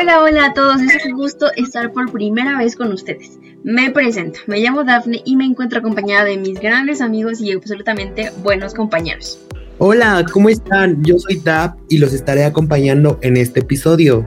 Hola, 0.00 0.22
hola 0.22 0.46
a 0.46 0.54
todos, 0.54 0.80
es 0.80 1.04
un 1.04 1.12
gusto 1.12 1.52
estar 1.56 1.92
por 1.92 2.10
primera 2.10 2.56
vez 2.56 2.74
con 2.74 2.90
ustedes. 2.90 3.38
Me 3.64 3.90
presento, 3.90 4.40
me 4.46 4.58
llamo 4.58 4.82
Dafne 4.82 5.20
y 5.26 5.36
me 5.36 5.44
encuentro 5.44 5.80
acompañada 5.80 6.24
de 6.24 6.38
mis 6.38 6.58
grandes 6.58 7.02
amigos 7.02 7.38
y 7.42 7.52
absolutamente 7.52 8.32
buenos 8.42 8.72
compañeros. 8.72 9.38
Hola, 9.76 10.24
¿cómo 10.32 10.48
están? 10.48 11.04
Yo 11.04 11.18
soy 11.18 11.36
Daf 11.40 11.74
y 11.90 11.98
los 11.98 12.14
estaré 12.14 12.44
acompañando 12.44 13.18
en 13.20 13.36
este 13.36 13.60
episodio. 13.60 14.26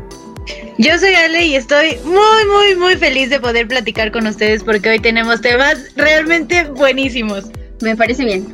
Yo 0.78 0.96
soy 1.00 1.16
Ale 1.16 1.48
y 1.48 1.56
estoy 1.56 1.98
muy, 2.06 2.46
muy, 2.52 2.76
muy 2.76 2.96
feliz 2.96 3.32
de 3.32 3.40
poder 3.40 3.68
platicar 3.68 4.12
con 4.12 4.28
ustedes 4.28 4.64
porque 4.64 4.90
hoy 4.90 5.00
tenemos 5.00 5.42
temas 5.42 5.88
realmente 5.96 6.66
buenísimos. 6.66 7.46
Me 7.82 7.96
parece 7.96 8.26
bien. 8.26 8.46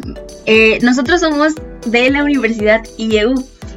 Eh, 0.46 0.80
nosotros 0.84 1.20
somos 1.20 1.54
de 1.86 2.10
la 2.10 2.24
Universidad 2.24 2.84
IEU. 2.98 3.36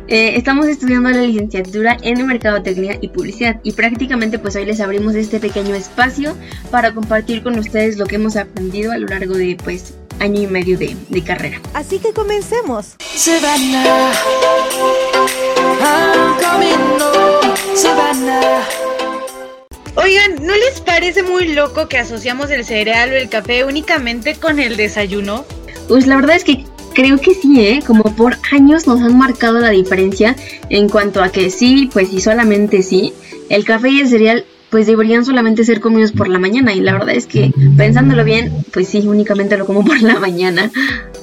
Eh, 0.09 0.37
estamos 0.37 0.67
estudiando 0.67 1.11
la 1.11 1.23
licenciatura 1.23 1.97
en 2.03 2.27
Mercadotecnia 2.27 2.99
y 3.01 3.09
Publicidad 3.09 3.61
y 3.63 3.73
prácticamente 3.73 4.39
pues 4.39 4.57
hoy 4.57 4.67
les 4.67 4.81
abrimos 4.81 5.15
este 5.15 5.39
pequeño 5.39 5.75
espacio 5.75 6.37
para 6.71 6.93
compartir 6.93 7.43
con 7.43 7.59
ustedes 7.59 7.97
lo 7.97 8.07
que 8.07 8.17
hemos 8.17 8.37
aprendido 8.37 8.93
a 8.93 8.99
lo 8.99 9.07
largo 9.07 9.35
de 9.35 9.57
pues 9.63 9.95
año 10.19 10.43
y 10.43 10.47
medio 10.47 10.77
de, 10.77 10.97
de 11.09 11.23
carrera. 11.23 11.61
Así 11.75 11.99
que 11.99 12.13
comencemos. 12.13 12.97
Oigan, 19.95 20.37
¿no 20.43 20.55
les 20.55 20.81
parece 20.81 21.23
muy 21.23 21.49
loco 21.49 21.89
que 21.89 21.99
asociamos 21.99 22.51
el 22.51 22.65
cereal 22.65 23.11
o 23.11 23.15
el 23.15 23.29
café 23.29 23.65
únicamente 23.65 24.35
con 24.37 24.59
el 24.59 24.77
desayuno? 24.77 25.45
Pues 25.89 26.07
la 26.07 26.17
verdad 26.17 26.37
es 26.37 26.45
que 26.45 26.65
creo 26.93 27.19
que 27.19 27.35
sí, 27.35 27.61
¿eh? 27.61 27.81
Como 27.87 28.05
por 28.17 28.37
años 28.53 28.87
nos 28.87 29.01
han 29.01 29.17
marcado 29.17 29.61
la 29.61 29.71
diferencia 29.71 30.37
en 30.69 30.89
cuanto 30.89 31.23
a 31.23 31.31
que 31.31 31.51
sí, 31.51 31.89
pues 31.93 32.09
sí, 32.09 32.21
solamente 32.21 32.83
sí, 32.83 33.13
el 33.49 33.65
café 33.65 33.91
y 33.91 34.01
el 34.01 34.09
cereal 34.09 34.45
pues 34.71 34.87
deberían 34.87 35.25
solamente 35.25 35.65
ser 35.65 35.81
comidos 35.81 36.13
por 36.13 36.29
la 36.29 36.39
mañana 36.39 36.73
y 36.73 36.81
la 36.81 36.95
verdad 36.95 37.15
es 37.15 37.27
que 37.27 37.53
pensándolo 37.77 38.25
bien, 38.25 38.51
pues 38.73 38.89
sí, 38.89 39.07
únicamente 39.07 39.59
lo 39.59 39.67
como 39.67 39.85
por 39.85 40.01
la 40.01 40.19
mañana. 40.19 40.71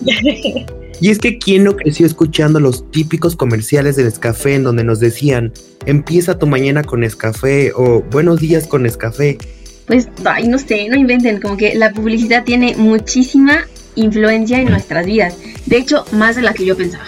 Y 1.02 1.12
es 1.12 1.20
que 1.20 1.38
quién 1.38 1.64
no 1.64 1.78
creció 1.78 2.06
escuchando 2.06 2.60
los 2.60 2.92
típicos 2.92 3.38
comerciales 3.38 3.96
del 3.96 4.08
Nescafé 4.08 4.56
en 4.56 4.64
donde 4.64 4.84
nos 4.84 5.00
decían, 5.00 5.54
empieza 5.86 6.38
tu 6.38 6.46
mañana 6.46 6.84
con 6.84 7.00
Nescafé 7.00 7.72
o 7.74 8.02
buenos 8.02 8.42
días 8.42 8.68
con 8.68 8.84
Nescafé. 8.84 9.38
Pues, 9.86 10.10
ay, 10.26 10.50
no 10.50 10.58
sé, 10.58 10.90
no 10.90 10.98
inventen, 10.98 11.40
como 11.40 11.56
que 11.56 11.74
la 11.76 11.94
publicidad 11.94 12.44
tiene 12.44 12.76
muchísima 12.76 13.66
influencia 13.96 14.60
en 14.60 14.70
nuestras 14.70 15.06
vidas. 15.06 15.38
De 15.66 15.78
hecho, 15.78 16.06
más 16.12 16.36
de 16.36 16.42
la 16.42 16.54
que 16.54 16.66
yo 16.66 16.76
pensaba. 16.76 17.06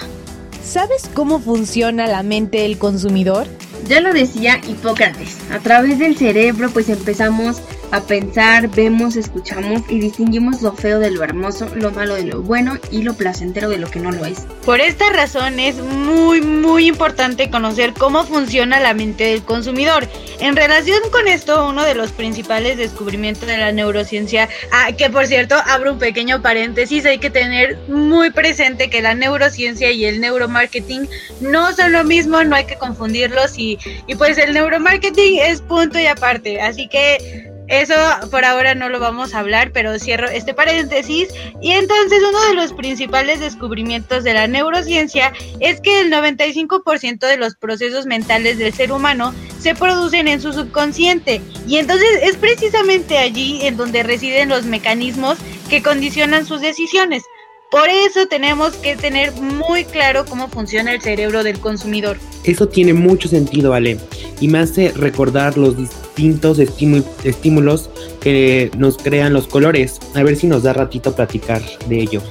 ¿Sabes 0.64 1.10
cómo 1.14 1.40
funciona 1.40 2.08
la 2.08 2.24
mente 2.24 2.60
del 2.60 2.78
consumidor? 2.78 3.48
Ya 3.88 4.00
lo 4.00 4.14
decía 4.14 4.62
Hipócrates, 4.68 5.38
a 5.52 5.60
través 5.60 6.00
del 6.00 6.16
cerebro 6.16 6.70
pues 6.70 6.88
empezamos 6.88 7.62
a 7.92 8.02
pensar, 8.02 8.70
vemos, 8.70 9.16
escuchamos 9.16 9.82
y 9.90 10.00
distinguimos 10.00 10.62
lo 10.62 10.74
feo 10.74 11.00
de 11.00 11.12
lo 11.12 11.24
hermoso, 11.24 11.70
lo 11.76 11.92
malo 11.92 12.16
de 12.16 12.24
lo 12.24 12.42
bueno 12.42 12.78
y 12.90 13.04
lo 13.04 13.14
placentero 13.14 13.70
de 13.70 13.78
lo 13.78 13.90
que 13.90 14.00
no 14.00 14.12
lo 14.12 14.26
es. 14.26 14.48
Por 14.66 14.80
esta 14.80 15.10
razón 15.12 15.60
es 15.60 15.76
muy 15.78 16.42
muy 16.42 16.88
importante 16.88 17.50
conocer 17.50 17.94
cómo 17.94 18.24
funciona 18.24 18.80
la 18.80 18.94
mente 18.94 19.26
del 19.26 19.44
consumidor. 19.44 20.08
En 20.40 20.56
relación 20.56 21.00
con 21.12 21.28
esto, 21.28 21.68
uno 21.68 21.84
de 21.84 21.94
los 21.94 22.12
principales 22.12 22.78
descubrimientos 22.78 23.48
de 23.48 23.58
la 23.58 23.72
neurociencia, 23.72 24.48
ah, 24.72 24.92
que 24.94 25.10
por 25.10 25.28
cierto 25.28 25.56
abro 25.68 25.94
un 25.94 26.00
pequeño 26.00 26.42
paréntesis, 26.42 27.06
hay 27.06 27.20
que 27.20 27.30
tener 27.30 27.78
muy 27.90 28.32
presente 28.32 28.90
que 28.90 29.02
la 29.02 29.16
neurociencia 29.16 29.92
y 29.92 30.06
el 30.06 30.22
neuromarketing 30.22 31.10
no 31.42 31.74
son 31.74 31.92
lo 31.92 32.04
mismo, 32.04 32.44
no 32.44 32.56
hay 32.56 32.66
que 32.66 32.78
confundirlos 32.78 33.58
y, 33.58 33.78
y 34.08 34.16
pues 34.16 34.38
el 34.38 34.54
neuromarketing 34.54 35.40
es 35.40 35.62
punto 35.62 36.00
y 36.00 36.08
aparte, 36.08 36.62
así 36.62 36.88
que 36.88 37.51
eso 37.72 37.94
por 38.30 38.44
ahora 38.44 38.76
no 38.76 38.90
lo 38.90 39.00
vamos 39.00 39.34
a 39.34 39.40
hablar, 39.40 39.72
pero 39.72 39.98
cierro 39.98 40.28
este 40.28 40.54
paréntesis. 40.54 41.30
Y 41.62 41.72
entonces 41.72 42.20
uno 42.28 42.48
de 42.50 42.54
los 42.54 42.74
principales 42.74 43.40
descubrimientos 43.40 44.26
de 44.26 44.34
la 44.34 44.46
neurociencia 44.48 45.32
es 45.62 45.80
que 45.80 46.02
el 46.02 46.12
95% 46.12 47.20
de 47.20 47.38
los 47.38 47.56
procesos 47.56 48.06
mentales 48.06 48.58
del 48.58 48.74
ser 48.74 48.92
humano 48.92 49.34
se 49.58 49.74
producen 49.74 50.28
en 50.28 50.42
su 50.42 50.52
subconsciente. 50.52 51.42
Y 51.66 51.78
entonces 51.78 52.10
es 52.24 52.36
precisamente 52.36 53.18
allí 53.18 53.66
en 53.66 53.78
donde 53.78 54.04
residen 54.04 54.50
los 54.50 54.66
mecanismos 54.66 55.38
que 55.70 55.82
condicionan 55.82 56.46
sus 56.46 56.60
decisiones. 56.60 57.24
Por 57.72 57.88
eso 57.88 58.26
tenemos 58.28 58.74
que 58.74 58.98
tener 58.98 59.32
muy 59.32 59.86
claro 59.86 60.26
cómo 60.26 60.50
funciona 60.50 60.92
el 60.92 61.02
cerebro 61.02 61.42
del 61.42 61.58
consumidor. 61.62 62.18
Eso 62.44 62.68
tiene 62.68 62.94
mucho 62.94 63.30
sentido, 63.30 63.74
Ale, 63.74 63.98
y 64.42 64.50
me 64.50 64.60
hace 64.60 64.92
recordar 64.92 65.58
los 65.58 65.78
estímulos 66.22 67.90
que 68.22 68.72
nos 68.78 68.98
crean 68.98 69.34
los 69.34 69.48
colores. 69.48 70.00
A 70.16 70.24
ver 70.24 70.36
si 70.36 70.48
nos 70.48 70.64
da 70.64 70.74
ratito 70.74 71.16
platicar 71.16 71.62
de 71.88 72.02
ello. 72.02 72.22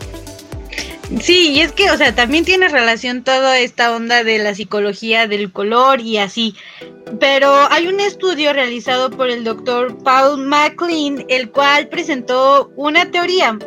Sí, 1.18 1.52
y 1.54 1.60
es 1.60 1.72
que, 1.72 1.90
o 1.90 1.96
sea, 1.96 2.14
también 2.14 2.44
tiene 2.44 2.68
relación 2.68 3.24
toda 3.24 3.58
esta 3.58 3.94
onda 3.96 4.22
de 4.22 4.38
la 4.38 4.54
psicología 4.54 5.26
del 5.26 5.50
color 5.50 6.00
y 6.00 6.18
así. 6.18 6.54
Pero 7.18 7.52
hay 7.70 7.88
un 7.88 7.98
estudio 7.98 8.52
realizado 8.52 9.10
por 9.10 9.28
el 9.28 9.42
doctor 9.42 9.98
Paul 10.04 10.46
MacLean, 10.46 11.24
el 11.28 11.50
cual 11.50 11.88
presentó 11.88 12.70
una 12.76 13.10
teoría 13.10 13.58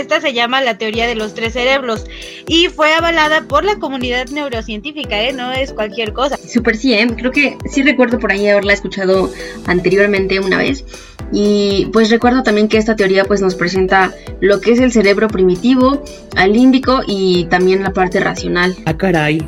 esta 0.00 0.20
se 0.20 0.32
llama 0.32 0.60
la 0.60 0.78
teoría 0.78 1.06
de 1.06 1.14
los 1.14 1.34
tres 1.34 1.52
cerebros 1.52 2.06
y 2.46 2.68
fue 2.68 2.92
avalada 2.94 3.42
por 3.42 3.64
la 3.64 3.78
comunidad 3.78 4.26
neurocientífica, 4.28 5.22
¿eh? 5.22 5.32
No 5.32 5.52
es 5.52 5.72
cualquier 5.72 6.12
cosa. 6.12 6.36
Súper 6.36 6.76
sí, 6.76 6.94
¿eh? 6.94 7.06
Creo 7.16 7.30
que 7.30 7.56
sí 7.70 7.82
recuerdo 7.82 8.18
por 8.18 8.32
ahí 8.32 8.48
haberla 8.48 8.72
escuchado 8.72 9.30
anteriormente 9.66 10.40
una 10.40 10.58
vez. 10.58 10.84
Y 11.32 11.88
pues 11.92 12.10
recuerdo 12.10 12.42
también 12.42 12.68
que 12.68 12.76
esta 12.76 12.94
teoría 12.94 13.24
pues 13.24 13.40
nos 13.40 13.54
presenta 13.54 14.12
lo 14.40 14.60
que 14.60 14.72
es 14.72 14.80
el 14.80 14.92
cerebro 14.92 15.28
primitivo, 15.28 16.04
al 16.36 16.52
límbico 16.52 17.00
y 17.06 17.44
también 17.44 17.82
la 17.82 17.92
parte 17.92 18.20
racional. 18.20 18.76
Ah, 18.84 18.96
caray. 18.96 19.46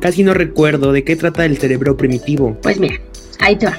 Casi 0.00 0.24
no 0.24 0.34
recuerdo 0.34 0.92
de 0.92 1.04
qué 1.04 1.14
trata 1.14 1.44
el 1.44 1.58
cerebro 1.58 1.96
primitivo. 1.96 2.58
Pues 2.60 2.80
mira, 2.80 3.00
ahí 3.38 3.56
te 3.56 3.66
va. 3.66 3.78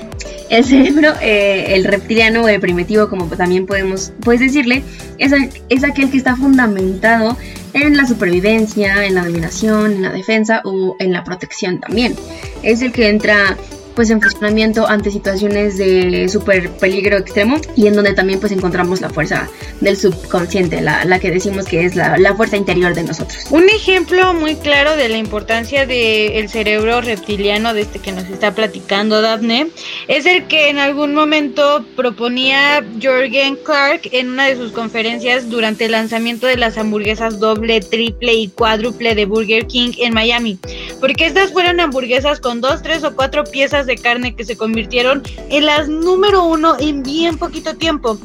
El 0.53 0.65
cerebro, 0.65 1.13
eh, 1.19 1.73
el 1.73 1.83
reptiliano 1.83 2.43
o 2.43 2.47
el 2.47 2.59
primitivo, 2.59 3.09
como 3.09 3.25
también 3.25 3.65
podemos 3.65 4.13
puedes 4.19 4.39
decirle, 4.39 4.83
es, 5.17 5.33
es 5.69 5.83
aquel 5.83 6.11
que 6.11 6.17
está 6.17 6.35
fundamentado 6.35 7.35
en 7.73 7.97
la 7.97 8.05
supervivencia, 8.05 9.03
en 9.03 9.15
la 9.15 9.25
dominación, 9.25 9.93
en 9.93 10.01
la 10.03 10.11
defensa 10.11 10.61
o 10.63 10.95
en 10.99 11.11
la 11.11 11.23
protección 11.23 11.79
también. 11.79 12.15
Es 12.61 12.83
el 12.83 12.91
que 12.91 13.09
entra 13.09 13.57
pues 13.95 14.09
en 14.09 14.21
funcionamiento 14.21 14.87
ante 14.87 15.11
situaciones 15.11 15.77
de 15.77 16.27
super 16.29 16.69
peligro 16.71 17.17
extremo 17.17 17.57
y 17.75 17.87
en 17.87 17.95
donde 17.95 18.13
también 18.13 18.39
pues 18.39 18.51
encontramos 18.51 19.01
la 19.01 19.09
fuerza 19.09 19.49
del 19.81 19.97
subconsciente, 19.97 20.81
la, 20.81 21.05
la 21.05 21.19
que 21.19 21.31
decimos 21.31 21.65
que 21.65 21.85
es 21.85 21.95
la, 21.95 22.17
la, 22.17 22.35
fuerza 22.35 22.57
interior 22.57 22.93
de 22.95 23.03
nosotros. 23.03 23.45
Un 23.51 23.69
ejemplo 23.69 24.33
muy 24.33 24.55
claro 24.55 24.95
de 24.95 25.09
la 25.09 25.17
importancia 25.17 25.85
del 25.85 26.49
cerebro 26.49 27.01
reptiliano 27.01 27.73
de 27.73 27.81
este 27.81 27.99
que 27.99 28.11
nos 28.11 28.25
está 28.25 28.55
platicando 28.55 29.21
Daphne 29.21 29.67
es 30.07 30.25
el 30.25 30.47
que 30.47 30.69
en 30.69 30.79
algún 30.79 31.13
momento 31.13 31.85
proponía 31.95 32.83
Jorgen 33.01 33.57
Clark 33.63 34.09
en 34.11 34.29
una 34.31 34.45
de 34.47 34.55
sus 34.55 34.71
conferencias 34.71 35.49
durante 35.49 35.85
el 35.85 35.91
lanzamiento 35.91 36.47
de 36.47 36.57
las 36.57 36.77
hamburguesas 36.77 37.39
doble, 37.39 37.81
triple 37.81 38.33
y 38.33 38.47
cuádruple 38.49 39.15
de 39.15 39.25
Burger 39.25 39.67
King 39.67 39.91
en 39.99 40.13
Miami, 40.13 40.57
porque 40.99 41.25
estas 41.25 41.51
fueron 41.51 41.79
hamburguesas 41.79 42.39
con 42.39 42.61
dos, 42.61 42.81
tres 42.81 43.03
o 43.03 43.15
cuatro 43.15 43.43
piezas 43.43 43.82
de 43.85 43.97
carne 43.97 44.35
que 44.35 44.45
se 44.45 44.57
convirtieron 44.57 45.23
en 45.49 45.65
las 45.65 45.87
número 45.87 46.43
uno 46.43 46.75
en 46.79 47.03
bien 47.03 47.37
poquito 47.37 47.75
tiempo. 47.75 48.17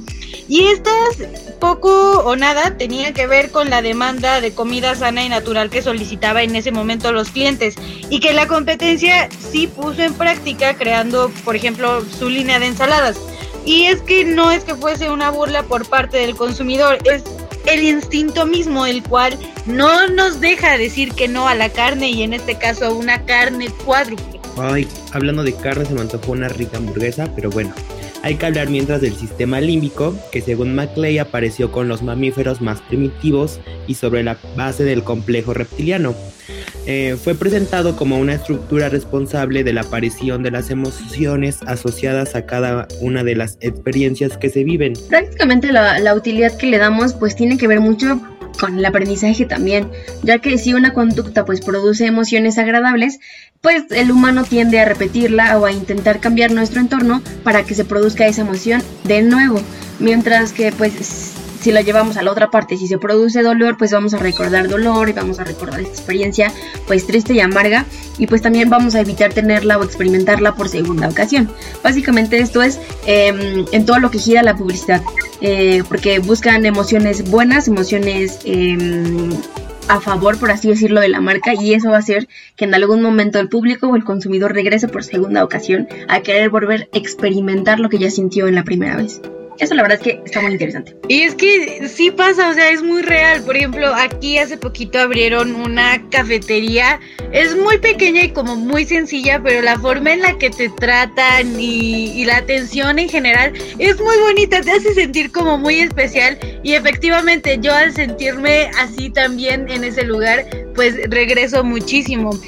Y 0.48 0.66
estas 0.66 1.18
poco 1.60 2.20
o 2.20 2.36
nada 2.36 2.76
tenían 2.76 3.12
que 3.12 3.26
ver 3.26 3.50
con 3.50 3.68
la 3.68 3.82
demanda 3.82 4.40
de 4.40 4.52
comida 4.52 4.94
sana 4.94 5.24
y 5.24 5.28
natural 5.28 5.70
que 5.70 5.82
solicitaba 5.82 6.42
en 6.42 6.56
ese 6.56 6.72
momento 6.72 7.12
los 7.12 7.30
clientes 7.30 7.74
y 8.08 8.20
que 8.20 8.32
la 8.32 8.46
competencia 8.46 9.28
sí 9.50 9.66
puso 9.66 10.02
en 10.02 10.14
práctica 10.14 10.74
creando, 10.74 11.30
por 11.44 11.56
ejemplo, 11.56 12.02
su 12.04 12.28
línea 12.30 12.58
de 12.58 12.66
ensaladas. 12.66 13.18
Y 13.64 13.84
es 13.84 14.00
que 14.00 14.24
no 14.24 14.50
es 14.50 14.64
que 14.64 14.74
fuese 14.74 15.10
una 15.10 15.30
burla 15.30 15.62
por 15.64 15.86
parte 15.86 16.16
del 16.18 16.36
consumidor, 16.36 16.98
es 17.04 17.22
el 17.66 17.82
instinto 17.82 18.46
mismo, 18.46 18.86
el 18.86 19.02
cual 19.02 19.38
no 19.66 20.08
nos 20.08 20.40
deja 20.40 20.78
decir 20.78 21.12
que 21.12 21.28
no 21.28 21.48
a 21.48 21.54
la 21.54 21.68
carne 21.68 22.08
y 22.10 22.22
en 22.22 22.32
este 22.32 22.56
caso 22.56 22.86
a 22.86 22.90
una 22.90 23.26
carne 23.26 23.68
cuádruple. 23.84 24.37
Hablando 25.12 25.42
de 25.42 25.54
carne 25.54 25.84
se 25.84 25.94
me 25.94 26.00
antojó 26.00 26.32
una 26.32 26.48
rica 26.48 26.78
hamburguesa, 26.78 27.32
pero 27.34 27.50
bueno. 27.50 27.72
Hay 28.22 28.34
que 28.34 28.46
hablar 28.46 28.68
mientras 28.68 29.00
del 29.00 29.14
sistema 29.14 29.60
límbico, 29.60 30.14
que 30.32 30.40
según 30.40 30.74
Maclay 30.74 31.18
apareció 31.18 31.70
con 31.70 31.86
los 31.86 32.02
mamíferos 32.02 32.60
más 32.60 32.80
primitivos 32.80 33.60
y 33.86 33.94
sobre 33.94 34.24
la 34.24 34.36
base 34.56 34.84
del 34.84 35.04
complejo 35.04 35.54
reptiliano. 35.54 36.14
Eh, 36.86 37.16
fue 37.22 37.34
presentado 37.34 37.96
como 37.96 38.18
una 38.18 38.34
estructura 38.34 38.88
responsable 38.88 39.62
de 39.62 39.72
la 39.72 39.82
aparición 39.82 40.42
de 40.42 40.50
las 40.50 40.70
emociones 40.70 41.58
asociadas 41.66 42.34
a 42.34 42.46
cada 42.46 42.88
una 43.00 43.22
de 43.24 43.36
las 43.36 43.58
experiencias 43.60 44.36
que 44.36 44.50
se 44.50 44.64
viven. 44.64 44.94
Prácticamente 45.08 45.70
la, 45.70 45.98
la 46.00 46.14
utilidad 46.14 46.56
que 46.56 46.66
le 46.66 46.78
damos 46.78 47.14
pues 47.14 47.36
tiene 47.36 47.58
que 47.58 47.68
ver 47.68 47.80
mucho 47.80 48.20
con 48.58 48.78
el 48.78 48.84
aprendizaje 48.84 49.44
también, 49.44 49.90
ya 50.22 50.38
que 50.38 50.58
si 50.58 50.74
una 50.74 50.92
conducta 50.92 51.44
pues 51.44 51.60
produce 51.60 52.06
emociones 52.06 52.58
agradables, 52.58 53.20
pues 53.60 53.84
el 53.90 54.10
humano 54.10 54.44
tiende 54.44 54.80
a 54.80 54.84
repetirla 54.84 55.58
o 55.58 55.66
a 55.66 55.72
intentar 55.72 56.20
cambiar 56.20 56.52
nuestro 56.52 56.80
entorno 56.80 57.22
para 57.42 57.64
que 57.64 57.74
se 57.74 57.84
produzca 57.84 58.26
esa 58.26 58.42
emoción 58.42 58.82
de 59.04 59.22
nuevo, 59.22 59.60
mientras 59.98 60.52
que 60.52 60.72
pues 60.72 61.34
si 61.60 61.72
lo 61.72 61.80
llevamos 61.80 62.16
a 62.16 62.22
la 62.22 62.30
otra 62.30 62.50
parte, 62.50 62.76
si 62.76 62.86
se 62.86 62.98
produce 62.98 63.42
dolor, 63.42 63.76
pues 63.76 63.90
vamos 63.90 64.14
a 64.14 64.18
recordar 64.18 64.68
dolor 64.68 65.08
y 65.08 65.12
vamos 65.12 65.38
a 65.40 65.44
recordar 65.44 65.80
esta 65.80 65.92
experiencia 65.92 66.52
pues 66.86 67.06
triste 67.06 67.34
y 67.34 67.40
amarga 67.40 67.84
y 68.16 68.26
pues 68.26 68.42
también 68.42 68.70
vamos 68.70 68.94
a 68.94 69.00
evitar 69.00 69.32
tenerla 69.32 69.78
o 69.78 69.84
experimentarla 69.84 70.54
por 70.54 70.68
segunda 70.68 71.08
ocasión. 71.08 71.50
Básicamente 71.82 72.38
esto 72.38 72.62
es 72.62 72.78
em, 73.06 73.66
en 73.72 73.86
todo 73.86 73.98
lo 73.98 74.10
que 74.10 74.18
gira 74.18 74.42
la 74.42 74.56
publicidad, 74.56 75.02
eh, 75.40 75.82
porque 75.88 76.20
buscan 76.20 76.64
emociones 76.64 77.28
buenas, 77.30 77.68
emociones... 77.68 78.38
Em, 78.44 79.30
a 79.88 80.00
favor, 80.00 80.38
por 80.38 80.50
así 80.50 80.68
decirlo, 80.68 81.00
de 81.00 81.08
la 81.08 81.20
marca 81.20 81.54
y 81.54 81.74
eso 81.74 81.90
va 81.90 81.96
a 81.96 82.00
hacer 82.00 82.28
que 82.56 82.64
en 82.64 82.74
algún 82.74 83.02
momento 83.02 83.38
el 83.38 83.48
público 83.48 83.88
o 83.88 83.96
el 83.96 84.04
consumidor 84.04 84.52
regrese 84.52 84.88
por 84.88 85.04
segunda 85.04 85.44
ocasión 85.44 85.88
a 86.08 86.20
querer 86.20 86.50
volver 86.50 86.88
a 86.92 86.98
experimentar 86.98 87.80
lo 87.80 87.88
que 87.88 87.98
ya 87.98 88.10
sintió 88.10 88.46
en 88.48 88.54
la 88.54 88.64
primera 88.64 88.96
vez. 88.96 89.20
Eso 89.58 89.74
la 89.74 89.82
verdad 89.82 89.98
es 90.00 90.04
que 90.04 90.22
está 90.24 90.40
muy 90.40 90.52
interesante. 90.52 90.94
Y 91.08 91.22
es 91.22 91.34
que 91.34 91.88
sí 91.88 92.12
pasa, 92.12 92.50
o 92.50 92.54
sea, 92.54 92.70
es 92.70 92.82
muy 92.82 93.02
real. 93.02 93.42
Por 93.42 93.56
ejemplo, 93.56 93.92
aquí 93.92 94.38
hace 94.38 94.56
poquito 94.56 95.00
abrieron 95.00 95.54
una 95.56 96.08
cafetería. 96.10 97.00
Es 97.32 97.56
muy 97.56 97.78
pequeña 97.78 98.22
y 98.22 98.30
como 98.30 98.54
muy 98.54 98.84
sencilla, 98.84 99.40
pero 99.42 99.60
la 99.62 99.76
forma 99.78 100.12
en 100.12 100.22
la 100.22 100.38
que 100.38 100.50
te 100.50 100.68
tratan 100.68 101.58
y, 101.58 102.24
la 102.24 102.36
atención 102.36 102.98
en 102.98 103.08
general 103.08 103.54
es 103.78 103.98
muy 104.00 104.16
bonita, 104.18 104.60
te 104.60 104.70
hace 104.70 104.92
sentir 104.94 105.32
como 105.32 105.58
muy 105.58 105.80
especial. 105.80 106.38
Y 106.62 106.74
efectivamente, 106.74 107.58
yo 107.60 107.74
al 107.74 107.94
sentirme 107.94 108.70
así 108.78 109.10
también 109.10 109.68
en 109.70 109.82
ese 109.82 110.04
lugar, 110.04 110.44
pues 110.74 110.94
regreso 111.08 111.64
muchísimo. 111.64 112.38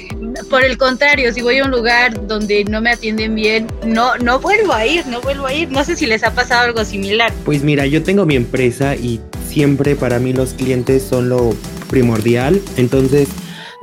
Por 0.49 0.63
el 0.63 0.77
contrario, 0.77 1.33
si 1.33 1.41
voy 1.41 1.57
a 1.57 1.65
un 1.65 1.71
lugar 1.71 2.27
donde 2.27 2.63
no 2.63 2.79
me 2.79 2.91
atienden 2.91 3.35
bien, 3.35 3.67
no, 3.83 4.15
no 4.17 4.39
vuelvo 4.39 4.71
a 4.71 4.85
ir, 4.85 5.05
no 5.07 5.19
vuelvo 5.19 5.47
a 5.47 5.53
ir. 5.53 5.69
No 5.71 5.83
sé 5.83 5.97
si 5.97 6.05
les 6.05 6.23
ha 6.23 6.33
pasado 6.33 6.61
algo 6.61 6.85
similar 6.85 7.00
pues 7.45 7.63
mira, 7.63 7.85
yo 7.85 8.03
tengo 8.03 8.25
mi 8.25 8.35
empresa 8.35 8.95
y 8.95 9.19
siempre 9.47 9.95
para 9.95 10.19
mí 10.19 10.33
los 10.33 10.53
clientes 10.53 11.03
son 11.03 11.29
lo 11.29 11.53
primordial, 11.89 12.61
entonces 12.77 13.27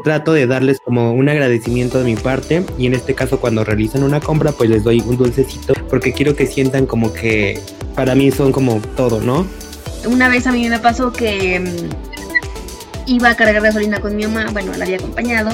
trato 0.05 0.33
de 0.33 0.47
darles 0.47 0.79
como 0.81 1.13
un 1.13 1.29
agradecimiento 1.29 1.99
de 1.99 2.05
mi 2.05 2.17
parte 2.17 2.65
y 2.79 2.87
en 2.87 2.95
este 2.95 3.15
caso 3.15 3.41
cuando 3.41 3.65
realizan 3.65 4.05
una 4.05 4.21
compra 4.21 4.53
pues 4.53 4.71
les 4.71 4.85
doy 4.85 5.03
un 5.05 5.17
dulcecito 5.17 5.75
porque 5.91 6.13
quiero 6.13 6.37
que 6.37 6.47
sientan 6.47 6.87
como 6.87 7.13
que 7.13 7.61
para 7.95 8.15
mí 8.15 8.31
son 8.31 8.53
como 8.53 8.81
todo, 8.97 9.21
¿no? 9.21 9.47
Una 10.07 10.29
vez 10.29 10.47
a 10.47 10.53
mí 10.53 10.69
me 10.69 10.79
pasó 10.79 11.13
que 11.13 11.59
mm, 11.61 13.11
iba 13.11 13.31
a 13.31 13.37
cargar 13.37 13.63
gasolina 13.63 14.01
con 14.01 14.15
mi 14.15 14.25
mamá, 14.27 14.47
bueno, 14.53 14.73
la 14.77 14.85
había 14.85 14.97
acompañado 14.97 15.51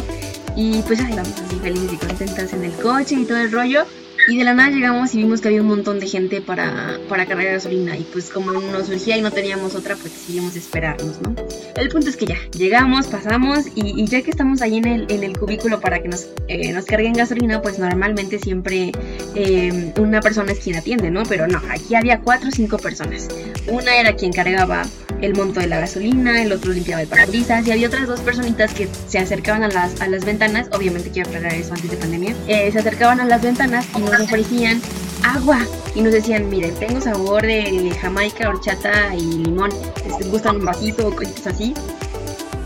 y 0.54 0.82
pues 0.82 1.00
ahí 1.00 1.14
vamos 1.16 1.32
así 1.46 1.56
felices 1.60 1.92
y 1.94 1.96
contentas 1.96 2.52
en 2.52 2.64
el 2.64 2.72
coche 2.72 3.16
y 3.16 3.24
todo 3.24 3.38
el 3.38 3.50
rollo 3.50 3.86
y 4.28 4.38
de 4.38 4.44
la 4.44 4.54
nada 4.54 4.70
llegamos 4.70 5.14
y 5.14 5.18
vimos 5.18 5.40
que 5.40 5.48
había 5.48 5.60
un 5.60 5.68
montón 5.68 6.00
de 6.00 6.06
gente 6.06 6.40
para, 6.40 6.98
para 7.08 7.26
cargar 7.26 7.52
gasolina. 7.52 7.96
Y 7.96 8.02
pues 8.04 8.30
como 8.30 8.52
nos 8.52 8.86
surgía 8.86 9.16
y 9.16 9.22
no 9.22 9.30
teníamos 9.30 9.74
otra, 9.74 9.96
pues 9.96 10.12
decidimos 10.12 10.56
esperarnos, 10.56 11.20
¿no? 11.20 11.34
El 11.76 11.88
punto 11.88 12.08
es 12.08 12.16
que 12.16 12.26
ya, 12.26 12.36
llegamos, 12.56 13.06
pasamos 13.06 13.66
y, 13.74 14.04
ya 14.06 14.22
que 14.22 14.30
estamos 14.30 14.62
ahí 14.62 14.76
en 14.76 14.86
el, 14.86 15.06
en 15.10 15.24
el 15.24 15.38
cubículo 15.38 15.80
para 15.80 16.00
que 16.00 16.08
nos, 16.08 16.28
eh, 16.48 16.72
nos 16.72 16.84
carguen 16.84 17.14
gasolina, 17.14 17.60
pues 17.60 17.78
normalmente 17.78 18.38
siempre 18.38 18.92
eh, 19.34 19.92
una 19.98 20.20
persona 20.20 20.52
es 20.52 20.60
quien 20.60 20.76
atiende, 20.76 21.10
¿no? 21.10 21.24
Pero 21.24 21.46
no, 21.46 21.60
aquí 21.70 21.94
había 21.94 22.20
cuatro 22.20 22.48
o 22.48 22.52
cinco 22.52 22.78
personas. 22.78 23.28
Una 23.66 23.96
era 23.96 24.14
quien 24.14 24.32
cargaba 24.32 24.84
el 25.20 25.34
monto 25.34 25.60
de 25.60 25.66
la 25.66 25.80
gasolina, 25.80 26.42
el 26.42 26.52
otro 26.52 26.72
limpiaba 26.72 27.02
el 27.02 27.08
parabrisas 27.08 27.66
y 27.66 27.72
había 27.72 27.88
otras 27.88 28.06
dos 28.06 28.20
personitas 28.20 28.74
que 28.74 28.88
se 29.08 29.18
acercaban 29.18 29.62
a 29.62 29.68
las, 29.68 30.00
a 30.00 30.08
las 30.08 30.24
ventanas, 30.24 30.68
obviamente 30.72 31.10
quiero 31.10 31.28
aclarar 31.28 31.54
eso 31.54 31.74
antes 31.74 31.90
de 31.90 31.96
pandemia, 31.96 32.34
eh, 32.48 32.70
se 32.70 32.78
acercaban 32.78 33.20
a 33.20 33.24
las 33.24 33.42
ventanas 33.42 33.86
y 33.96 34.00
nos 34.00 34.20
ofrecían 34.20 34.80
agua 35.22 35.66
y 35.94 36.02
nos 36.02 36.12
decían, 36.12 36.48
miren, 36.50 36.74
tengo 36.74 37.00
sabor 37.00 37.42
de 37.42 37.96
jamaica, 38.00 38.48
horchata 38.48 39.14
y 39.14 39.22
limón, 39.44 39.70
¿les 40.18 40.30
gustan 40.30 40.56
un 40.56 40.64
vasito 40.64 41.08
o 41.08 41.14
cosas 41.14 41.46
así? 41.46 41.74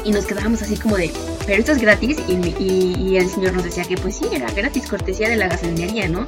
Y 0.05 0.11
nos 0.11 0.27
quedábamos 0.27 0.63
así 0.63 0.77
como 0.77 0.97
de, 0.97 1.13
pero 1.47 1.61
esto 1.61 1.73
es 1.73 1.79
gratis 1.79 2.19
y, 2.29 2.35
y, 2.63 3.17
el 3.17 3.29
señor 3.29 3.53
nos 3.55 3.65
decía 3.65 3.85
que 3.85 3.97
pues 3.97 4.17
sí, 4.17 4.27
era 4.33 4.51
gratis, 4.53 4.87
cortesía 4.87 5.29
de 5.29 5.37
la 5.37 5.49
gasolinería, 5.49 6.09
¿no? 6.09 6.25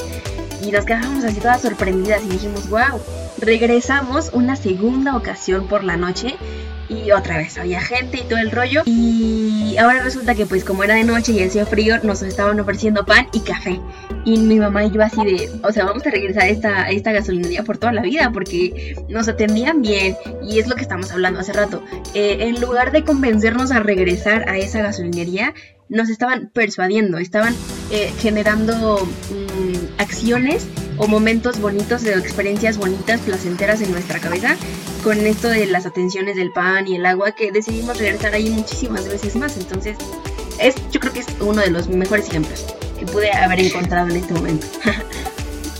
Y 0.62 0.70
nos 0.70 0.84
quedábamos 0.84 1.24
así 1.24 1.40
todas 1.40 1.62
sorprendidas 1.62 2.22
y 2.24 2.28
dijimos, 2.28 2.68
wow, 2.68 3.00
regresamos 3.38 4.30
una 4.32 4.56
segunda 4.56 5.16
ocasión 5.16 5.66
por 5.68 5.84
la 5.84 5.96
noche 5.96 6.36
y 6.90 7.12
otra 7.12 7.38
vez 7.38 7.56
había 7.56 7.80
gente 7.80 8.18
y 8.18 8.24
todo 8.24 8.38
el 8.38 8.50
rollo. 8.50 8.82
Y 8.84 9.76
ahora 9.78 10.02
resulta 10.02 10.34
que 10.34 10.46
pues 10.46 10.64
como 10.64 10.84
era 10.84 10.94
de 10.94 11.04
noche 11.04 11.32
y 11.32 11.42
hacía 11.42 11.64
frío, 11.64 11.98
nos 12.02 12.22
estaban 12.22 12.58
ofreciendo 12.58 13.06
pan 13.06 13.28
y 13.32 13.40
café. 13.40 13.80
Y 14.24 14.38
mi 14.38 14.58
mamá 14.58 14.84
y 14.84 14.90
yo 14.90 15.02
así 15.02 15.24
de, 15.24 15.50
o 15.62 15.72
sea, 15.72 15.84
vamos 15.84 16.04
a 16.06 16.10
regresar 16.10 16.42
a 16.42 16.48
esta, 16.48 16.90
esta 16.90 17.12
gasolinería 17.12 17.62
por 17.62 17.78
toda 17.78 17.92
la 17.92 18.02
vida 18.02 18.30
porque 18.32 18.96
nos 19.08 19.28
atendían 19.28 19.80
bien. 19.80 20.16
Y 20.42 20.58
es 20.58 20.66
lo 20.66 20.74
que 20.74 20.82
estamos 20.82 21.10
hablando 21.12 21.40
hace 21.40 21.52
rato. 21.52 21.82
Eh, 22.14 22.38
en 22.40 22.60
lugar 22.60 22.92
de 22.92 23.04
convencernos 23.04 23.70
a 23.70 23.80
regresar 23.80 24.48
a 24.48 24.58
esa 24.58 24.82
gasolinería, 24.82 25.54
nos 25.88 26.08
estaban 26.08 26.50
persuadiendo, 26.52 27.18
estaban 27.18 27.54
eh, 27.90 28.12
generando 28.18 28.98
mm, 29.04 29.49
acciones 29.98 30.66
o 30.98 31.06
momentos 31.06 31.60
bonitos, 31.60 32.02
de 32.02 32.14
experiencias 32.14 32.76
bonitas, 32.76 33.20
placenteras 33.20 33.80
en 33.80 33.90
nuestra 33.92 34.18
cabeza, 34.18 34.56
con 35.02 35.18
esto 35.26 35.48
de 35.48 35.66
las 35.66 35.86
atenciones 35.86 36.36
del 36.36 36.52
pan 36.52 36.86
y 36.86 36.96
el 36.96 37.06
agua, 37.06 37.32
que 37.32 37.52
decidimos 37.52 37.98
regresar 37.98 38.34
ahí 38.34 38.50
muchísimas 38.50 39.08
veces 39.08 39.36
más. 39.36 39.56
Entonces, 39.56 39.96
es, 40.58 40.74
yo 40.90 41.00
creo 41.00 41.12
que 41.12 41.20
es 41.20 41.26
uno 41.40 41.62
de 41.62 41.70
los 41.70 41.88
mejores 41.88 42.28
ejemplos 42.28 42.66
que 42.98 43.06
pude 43.06 43.32
haber 43.32 43.60
encontrado 43.60 44.08
en 44.08 44.16
este 44.16 44.34
momento. 44.34 44.66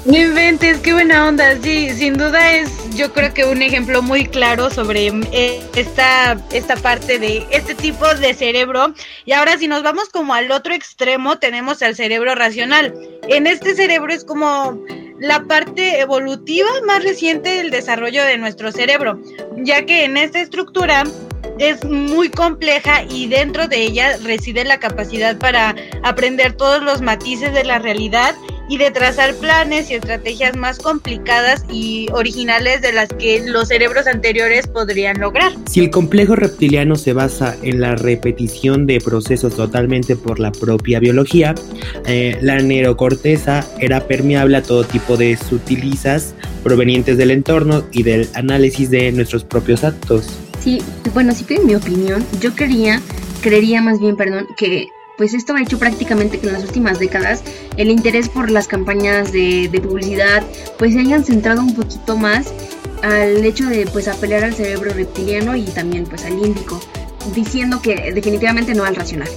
No 0.07 0.17
inventes, 0.17 0.79
qué 0.79 0.95
buena 0.95 1.29
onda. 1.29 1.61
Sí, 1.63 1.91
sin 1.91 2.15
duda 2.17 2.53
es, 2.53 2.71
yo 2.97 3.13
creo 3.13 3.35
que 3.35 3.45
un 3.45 3.61
ejemplo 3.61 4.01
muy 4.01 4.25
claro 4.25 4.71
sobre 4.71 5.09
eh, 5.09 5.61
esta, 5.77 6.39
esta 6.53 6.77
parte 6.77 7.19
de 7.19 7.47
este 7.51 7.75
tipo 7.75 8.07
de 8.15 8.33
cerebro. 8.33 8.95
Y 9.27 9.33
ahora, 9.33 9.59
si 9.59 9.69
nos 9.69 9.83
vamos 9.83 10.09
como 10.09 10.33
al 10.33 10.51
otro 10.53 10.73
extremo, 10.73 11.39
tenemos 11.39 11.83
el 11.83 11.97
cerebro 11.97 12.35
racional. 12.35 12.95
En 13.29 13.47
este 13.47 13.75
cerebro 13.75 14.11
es 14.11 14.25
como 14.25 14.83
la 15.19 15.43
parte 15.45 16.01
evolutiva 16.01 16.71
más 16.87 17.05
reciente 17.05 17.51
del 17.57 17.71
desarrollo 17.71 18.25
de 18.25 18.39
nuestro 18.39 18.73
cerebro, 18.73 19.21
ya 19.59 19.85
que 19.85 20.05
en 20.05 20.17
esta 20.17 20.41
estructura 20.41 21.05
es 21.59 21.85
muy 21.85 22.31
compleja 22.31 23.03
y 23.03 23.29
dentro 23.29 23.69
de 23.69 23.83
ella 23.83 24.17
reside 24.23 24.65
la 24.65 24.81
capacidad 24.81 25.37
para 25.37 25.75
aprender 26.03 26.55
todos 26.55 26.83
los 26.83 27.03
matices 27.03 27.53
de 27.53 27.65
la 27.65 27.79
realidad 27.79 28.35
y 28.71 28.79
de 28.79 28.93
trazar 28.93 29.35
planes 29.35 29.91
y 29.91 29.95
estrategias 29.95 30.57
más 30.57 30.79
complicadas 30.79 31.65
y 31.73 32.07
originales 32.13 32.81
de 32.81 32.93
las 32.93 33.09
que 33.09 33.43
los 33.45 33.67
cerebros 33.67 34.07
anteriores 34.07 34.69
podrían 34.69 35.19
lograr. 35.19 35.53
Si 35.69 35.81
el 35.81 35.91
complejo 35.91 36.37
reptiliano 36.37 36.95
se 36.95 37.13
basa 37.13 37.57
en 37.63 37.81
la 37.81 37.97
repetición 37.97 38.87
de 38.87 39.01
procesos 39.01 39.57
totalmente 39.57 40.15
por 40.15 40.39
la 40.39 40.53
propia 40.53 41.01
biología, 41.01 41.57
eh, 42.07 42.39
la 42.43 42.61
neurocorteza 42.61 43.67
era 43.81 44.07
permeable 44.07 44.59
a 44.59 44.63
todo 44.63 44.85
tipo 44.85 45.17
de 45.17 45.37
sutilizas 45.37 46.37
provenientes 46.63 47.19
del 47.19 47.33
entorno 47.33 47.85
y 47.91 48.05
del 48.05 48.29
análisis 48.35 48.89
de 48.89 49.11
nuestros 49.11 49.43
propios 49.43 49.83
actos. 49.83 50.39
Sí, 50.63 50.81
bueno, 51.13 51.35
si 51.35 51.43
piden 51.43 51.67
mi 51.67 51.75
opinión, 51.75 52.25
yo 52.41 52.55
quería, 52.55 53.03
creería 53.41 53.83
más 53.83 53.99
bien, 53.99 54.15
perdón, 54.15 54.47
que 54.57 54.91
pues 55.21 55.35
esto 55.35 55.55
ha 55.55 55.61
hecho 55.61 55.79
prácticamente 55.79 56.39
que 56.39 56.47
en 56.47 56.55
las 56.55 56.65
últimas 56.65 56.99
décadas 56.99 57.43
el 57.77 57.91
interés 57.91 58.31
por 58.31 58.51
las 58.51 58.67
campañas 58.67 59.33
de, 59.33 59.69
publicidad 59.83 60.43
pues 60.79 60.95
se 60.95 61.01
hayan 61.01 61.27
centrado 61.27 61.61
un 61.61 61.75
poquito 61.75 62.17
más 62.17 62.55
al 63.03 63.45
hecho 63.45 63.67
de 63.69 63.87
pues 63.93 64.09
apelar 64.09 64.45
al 64.45 64.55
cerebro 64.55 64.95
reptiliano 64.95 65.57
y 65.57 65.65
también 65.65 66.05
pues 66.05 66.25
al 66.25 66.41
límbico, 66.41 66.81
diciendo 67.35 67.83
que 67.83 68.13
definitivamente 68.15 68.73
no 68.73 68.85
al 68.85 68.97
racional. 68.97 69.29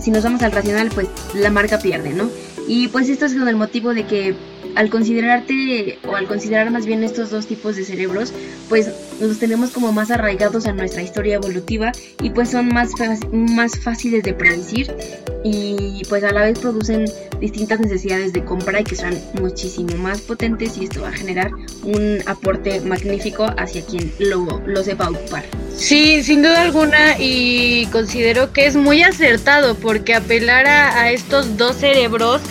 Si 0.00 0.10
nos 0.10 0.24
vamos 0.24 0.42
al 0.42 0.50
racional 0.50 0.90
pues 0.92 1.06
la 1.34 1.50
marca 1.50 1.78
pierde, 1.78 2.12
¿no? 2.12 2.28
Y 2.66 2.88
pues 2.88 3.08
esto 3.08 3.26
es 3.26 3.32
el 3.34 3.54
motivo 3.54 3.94
de 3.94 4.08
que 4.08 4.34
al 4.76 4.90
considerarte 4.90 5.98
o 6.06 6.14
al 6.14 6.26
considerar 6.26 6.70
más 6.70 6.86
bien 6.86 7.02
estos 7.02 7.30
dos 7.30 7.46
tipos 7.46 7.76
de 7.76 7.84
cerebros, 7.84 8.32
pues 8.68 8.90
los 9.20 9.38
tenemos 9.38 9.70
como 9.70 9.92
más 9.92 10.10
arraigados 10.10 10.66
a 10.66 10.72
nuestra 10.72 11.02
historia 11.02 11.36
evolutiva 11.36 11.92
y 12.22 12.30
pues 12.30 12.50
son 12.50 12.68
más, 12.68 12.90
más 13.32 13.78
fáciles 13.80 14.22
de 14.22 14.34
predecir 14.34 14.94
y 15.42 16.02
pues 16.08 16.22
a 16.24 16.32
la 16.32 16.42
vez 16.42 16.58
producen 16.58 17.06
distintas 17.40 17.80
necesidades 17.80 18.32
de 18.32 18.44
compra 18.44 18.80
y 18.80 18.84
que 18.84 18.96
son 18.96 19.18
muchísimo 19.40 19.96
más 19.96 20.20
potentes 20.20 20.76
y 20.76 20.84
esto 20.84 21.02
va 21.02 21.08
a 21.08 21.12
generar 21.12 21.50
un 21.82 22.18
aporte 22.26 22.80
magnífico 22.80 23.46
hacia 23.56 23.82
quien 23.82 24.12
lo, 24.18 24.60
lo 24.66 24.84
sepa 24.84 25.08
ocupar. 25.08 25.44
Sí, 25.74 26.22
sin 26.22 26.42
duda 26.42 26.62
alguna 26.62 27.18
y 27.18 27.86
considero 27.92 28.52
que 28.52 28.66
es 28.66 28.76
muy 28.76 29.02
acertado 29.02 29.74
porque 29.74 30.14
apelar 30.14 30.66
a, 30.66 31.00
a 31.00 31.12
estos 31.12 31.56
dos 31.56 31.76
cerebros 31.76 32.42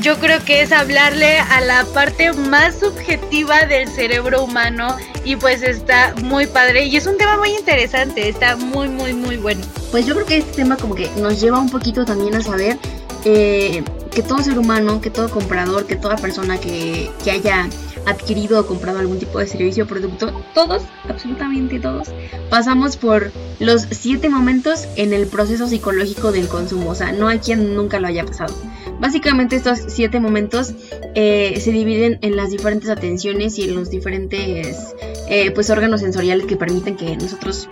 yo 0.00 0.18
creo 0.18 0.44
que 0.44 0.62
es 0.62 0.72
hablarle 0.72 1.38
a 1.38 1.60
la 1.60 1.84
parte 1.84 2.32
más 2.32 2.78
subjetiva 2.78 3.66
del 3.66 3.88
cerebro 3.88 4.44
humano 4.44 4.96
y 5.24 5.36
pues 5.36 5.62
está 5.62 6.14
muy 6.22 6.46
padre 6.46 6.84
y 6.86 6.96
es 6.96 7.06
un 7.06 7.16
tema 7.16 7.36
muy 7.36 7.50
interesante, 7.50 8.28
está 8.28 8.56
muy 8.56 8.88
muy 8.88 9.12
muy 9.12 9.36
bueno. 9.36 9.64
Pues 9.90 10.06
yo 10.06 10.14
creo 10.14 10.26
que 10.26 10.38
este 10.38 10.52
tema 10.52 10.76
como 10.76 10.94
que 10.94 11.10
nos 11.20 11.40
lleva 11.40 11.58
un 11.58 11.70
poquito 11.70 12.04
también 12.04 12.34
a 12.34 12.40
saber 12.42 12.78
eh, 13.24 13.82
que 14.10 14.22
todo 14.22 14.38
ser 14.38 14.58
humano, 14.58 15.00
que 15.00 15.10
todo 15.10 15.30
comprador, 15.30 15.86
que 15.86 15.96
toda 15.96 16.16
persona 16.16 16.58
que, 16.58 17.10
que 17.24 17.30
haya 17.30 17.68
adquirido 18.06 18.60
o 18.60 18.66
comprado 18.66 18.98
algún 18.98 19.18
tipo 19.18 19.38
de 19.38 19.46
servicio 19.46 19.84
o 19.84 19.86
producto, 19.86 20.32
todos, 20.54 20.82
absolutamente 21.08 21.80
todos, 21.80 22.08
pasamos 22.48 22.96
por 22.96 23.32
los 23.58 23.82
siete 23.90 24.28
momentos 24.28 24.86
en 24.96 25.12
el 25.12 25.26
proceso 25.26 25.66
psicológico 25.66 26.32
del 26.32 26.48
consumo. 26.48 26.90
O 26.90 26.94
sea, 26.94 27.12
no 27.12 27.28
hay 27.28 27.40
quien 27.40 27.74
nunca 27.74 27.98
lo 27.98 28.06
haya 28.06 28.24
pasado. 28.24 28.54
Básicamente 29.00 29.56
estos 29.56 29.78
siete 29.88 30.20
momentos 30.20 30.74
eh, 31.14 31.58
se 31.60 31.70
dividen 31.70 32.18
en 32.22 32.36
las 32.36 32.50
diferentes 32.50 32.88
atenciones 32.88 33.58
y 33.58 33.64
en 33.64 33.74
los 33.74 33.90
diferentes 33.90 34.94
eh, 35.28 35.50
pues 35.52 35.70
órganos 35.70 36.00
sensoriales 36.00 36.46
que 36.46 36.56
permiten 36.56 36.96
que 36.96 37.16
nosotros 37.16 37.68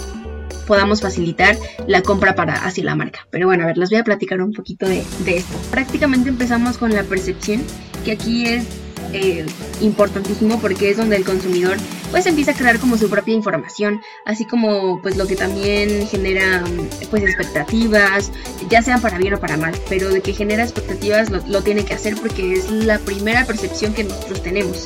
podamos 0.66 1.00
facilitar 1.00 1.56
la 1.86 2.02
compra 2.02 2.34
para 2.34 2.54
hacia 2.54 2.84
la 2.84 2.94
marca. 2.94 3.26
Pero 3.30 3.46
bueno, 3.46 3.64
a 3.64 3.66
ver, 3.66 3.78
les 3.78 3.90
voy 3.90 3.98
a 3.98 4.04
platicar 4.04 4.40
un 4.40 4.52
poquito 4.52 4.86
de, 4.86 5.02
de 5.24 5.36
esto. 5.36 5.56
Prácticamente 5.70 6.28
empezamos 6.28 6.78
con 6.78 6.92
la 6.94 7.02
percepción, 7.02 7.62
que 8.04 8.12
aquí 8.12 8.46
es 8.46 8.66
eh, 9.14 9.46
importantísimo 9.80 10.60
porque 10.60 10.90
es 10.90 10.96
donde 10.96 11.16
el 11.16 11.24
consumidor 11.24 11.76
pues 12.10 12.26
empieza 12.26 12.50
a 12.50 12.54
crear 12.54 12.78
como 12.80 12.98
su 12.98 13.08
propia 13.08 13.32
información, 13.32 14.02
así 14.24 14.44
como 14.44 15.00
pues 15.00 15.16
lo 15.16 15.26
que 15.26 15.36
también 15.36 16.06
genera 16.08 16.64
pues 17.10 17.22
expectativas, 17.22 18.32
ya 18.68 18.82
sean 18.82 19.00
para 19.00 19.18
bien 19.18 19.34
o 19.34 19.40
para 19.40 19.56
mal, 19.56 19.72
pero 19.88 20.08
de 20.10 20.20
que 20.20 20.32
genera 20.32 20.64
expectativas 20.64 21.30
lo, 21.30 21.62
tiene 21.62 21.84
que 21.84 21.94
hacer 21.94 22.16
porque 22.16 22.54
es 22.54 22.70
la 22.70 22.98
primera 22.98 23.46
percepción 23.46 23.94
que 23.94 24.04
nosotros 24.04 24.42
tenemos. 24.42 24.84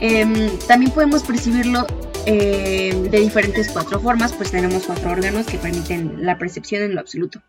Em, 0.00 0.56
también 0.66 0.92
podemos 0.92 1.22
percibirlo 1.22 1.86
eh, 2.26 2.94
de 3.10 3.20
diferentes 3.20 3.68
cuatro 3.72 4.00
formas, 4.00 4.32
pues 4.32 4.50
tenemos 4.50 4.84
cuatro 4.84 5.10
órganos 5.10 5.46
que 5.46 5.58
permiten 5.58 6.24
la 6.24 6.38
percepción 6.38 6.82
en 6.82 6.94
lo 6.94 7.00
absoluto. 7.00 7.42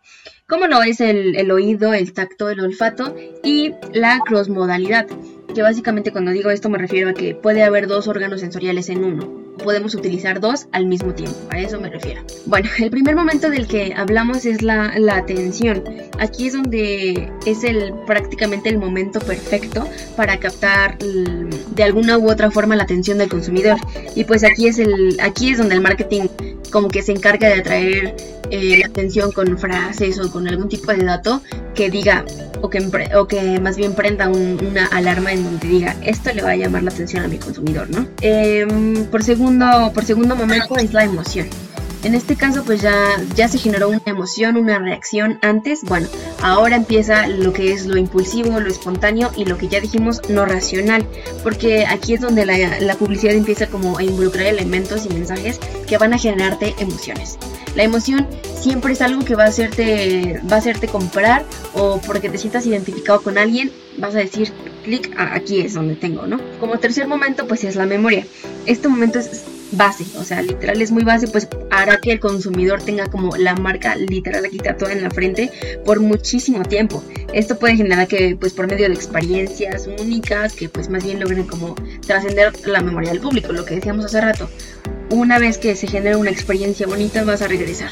Como 0.48 0.66
lo 0.66 0.82
es 0.82 1.00
el, 1.00 1.36
el 1.36 1.50
oído, 1.50 1.94
el 1.94 2.12
tacto, 2.12 2.50
el 2.50 2.60
olfato 2.60 3.14
y 3.42 3.74
la 3.92 4.20
crossmodalidad 4.24 5.06
que 5.54 5.62
básicamente 5.62 6.12
cuando 6.12 6.30
digo 6.30 6.50
esto 6.50 6.68
me 6.68 6.78
refiero 6.78 7.10
a 7.10 7.14
que 7.14 7.34
puede 7.34 7.62
haber 7.62 7.86
dos 7.86 8.08
órganos 8.08 8.40
sensoriales 8.40 8.88
en 8.88 9.04
uno. 9.04 9.41
Podemos 9.62 9.94
utilizar 9.94 10.40
dos 10.40 10.66
al 10.72 10.86
mismo 10.86 11.14
tiempo, 11.14 11.36
a 11.50 11.60
eso 11.60 11.80
me 11.80 11.90
refiero. 11.90 12.22
Bueno, 12.46 12.68
el 12.78 12.90
primer 12.90 13.14
momento 13.14 13.50
del 13.50 13.66
que 13.66 13.92
hablamos 13.96 14.44
es 14.44 14.62
la, 14.62 14.98
la 14.98 15.16
atención. 15.16 15.84
Aquí 16.18 16.48
es 16.48 16.54
donde 16.54 17.30
es 17.46 17.64
el 17.64 17.92
prácticamente 18.06 18.68
el 18.68 18.78
momento 18.78 19.20
perfecto 19.20 19.88
para 20.16 20.38
captar 20.38 20.98
de 20.98 21.82
alguna 21.82 22.18
u 22.18 22.30
otra 22.30 22.50
forma 22.50 22.76
la 22.76 22.84
atención 22.84 23.18
del 23.18 23.28
consumidor. 23.28 23.78
Y 24.14 24.24
pues 24.24 24.44
aquí 24.44 24.66
es 24.68 24.78
el 24.78 25.18
aquí 25.20 25.50
es 25.50 25.58
donde 25.58 25.74
el 25.74 25.80
marketing 25.80 26.28
como 26.70 26.88
que 26.88 27.02
se 27.02 27.12
encarga 27.12 27.48
de 27.48 27.54
atraer 27.60 28.16
eh, 28.50 28.78
la 28.78 28.86
atención 28.86 29.32
con 29.32 29.58
frases 29.58 30.18
o 30.18 30.30
con 30.30 30.48
algún 30.48 30.68
tipo 30.68 30.92
de 30.92 31.04
dato 31.04 31.42
que 31.74 31.90
diga 31.90 32.24
o 32.60 32.70
que, 32.70 32.86
o 33.16 33.26
que 33.26 33.60
más 33.60 33.76
bien 33.76 33.94
prenda 33.94 34.28
una 34.28 34.86
alarma 34.86 35.32
en 35.32 35.44
donde 35.44 35.68
diga 35.68 35.96
esto 36.04 36.32
le 36.32 36.42
va 36.42 36.50
a 36.50 36.56
llamar 36.56 36.82
la 36.82 36.90
atención 36.90 37.24
a 37.24 37.28
mi 37.28 37.38
consumidor, 37.38 37.90
¿no? 37.90 38.06
Em, 38.20 39.04
por, 39.06 39.22
segundo, 39.22 39.41
por 39.92 40.04
segundo 40.04 40.36
momento 40.36 40.76
es 40.76 40.92
la 40.92 41.04
emoción. 41.04 41.48
En 42.04 42.14
este 42.14 42.34
caso 42.34 42.64
pues 42.64 42.80
ya, 42.80 42.94
ya 43.36 43.48
se 43.48 43.58
generó 43.58 43.88
una 43.88 44.02
emoción, 44.06 44.56
una 44.56 44.78
reacción 44.78 45.38
antes. 45.42 45.82
Bueno, 45.82 46.08
ahora 46.42 46.76
empieza 46.76 47.26
lo 47.28 47.52
que 47.52 47.72
es 47.72 47.86
lo 47.86 47.96
impulsivo, 47.96 48.58
lo 48.58 48.68
espontáneo 48.68 49.30
y 49.36 49.44
lo 49.44 49.56
que 49.56 49.68
ya 49.68 49.80
dijimos 49.80 50.20
no 50.28 50.44
racional. 50.44 51.06
Porque 51.42 51.86
aquí 51.86 52.14
es 52.14 52.20
donde 52.20 52.44
la, 52.44 52.80
la 52.80 52.94
publicidad 52.96 53.34
empieza 53.34 53.68
como 53.68 53.98
a 53.98 54.02
involucrar 54.02 54.46
elementos 54.46 55.06
y 55.06 55.10
mensajes 55.10 55.58
que 55.86 55.98
van 55.98 56.12
a 56.12 56.18
generarte 56.18 56.74
emociones. 56.78 57.38
La 57.74 57.84
emoción 57.84 58.26
siempre 58.60 58.92
es 58.92 59.00
algo 59.00 59.24
que 59.24 59.34
va 59.34 59.44
a 59.44 59.48
hacerte, 59.48 60.40
va 60.50 60.56
a 60.56 60.58
hacerte 60.58 60.88
comprar 60.88 61.44
o 61.74 62.00
porque 62.04 62.28
te 62.28 62.38
sientas 62.38 62.66
identificado 62.66 63.22
con 63.22 63.38
alguien, 63.38 63.72
vas 63.98 64.14
a 64.14 64.18
decir 64.18 64.52
clic, 64.84 65.14
aquí 65.16 65.60
es 65.60 65.74
donde 65.74 65.94
tengo, 65.94 66.26
¿no? 66.26 66.40
Como 66.60 66.78
tercer 66.78 67.06
momento, 67.06 67.46
pues 67.46 67.64
es 67.64 67.76
la 67.76 67.86
memoria. 67.86 68.26
Este 68.66 68.88
momento 68.88 69.18
es 69.18 69.44
base, 69.72 70.04
o 70.18 70.24
sea, 70.24 70.42
literal 70.42 70.80
es 70.82 70.90
muy 70.90 71.02
base, 71.02 71.28
pues 71.28 71.48
hará 71.70 71.98
que 71.98 72.12
el 72.12 72.20
consumidor 72.20 72.82
tenga 72.82 73.06
como 73.06 73.36
la 73.36 73.54
marca 73.54 73.96
literal 73.96 74.44
aquí 74.44 74.58
tatuada 74.58 74.92
en 74.92 75.02
la 75.02 75.10
frente 75.10 75.50
por 75.84 76.00
muchísimo 76.00 76.62
tiempo. 76.62 77.02
Esto 77.32 77.58
puede 77.58 77.76
generar 77.76 78.06
que 78.06 78.36
pues 78.38 78.52
por 78.52 78.66
medio 78.66 78.88
de 78.88 78.94
experiencias 78.94 79.88
únicas 79.98 80.54
que 80.54 80.68
pues 80.68 80.88
más 80.88 81.04
bien 81.04 81.20
logren 81.20 81.44
como 81.44 81.74
trascender 82.06 82.52
la 82.66 82.82
memoria 82.82 83.10
del 83.10 83.20
público, 83.20 83.52
lo 83.52 83.64
que 83.64 83.76
decíamos 83.76 84.04
hace 84.04 84.20
rato. 84.20 84.50
Una 85.10 85.38
vez 85.38 85.58
que 85.58 85.74
se 85.74 85.86
genera 85.86 86.16
una 86.18 86.30
experiencia 86.30 86.86
bonita 86.86 87.24
vas 87.24 87.42
a 87.42 87.48
regresar. 87.48 87.90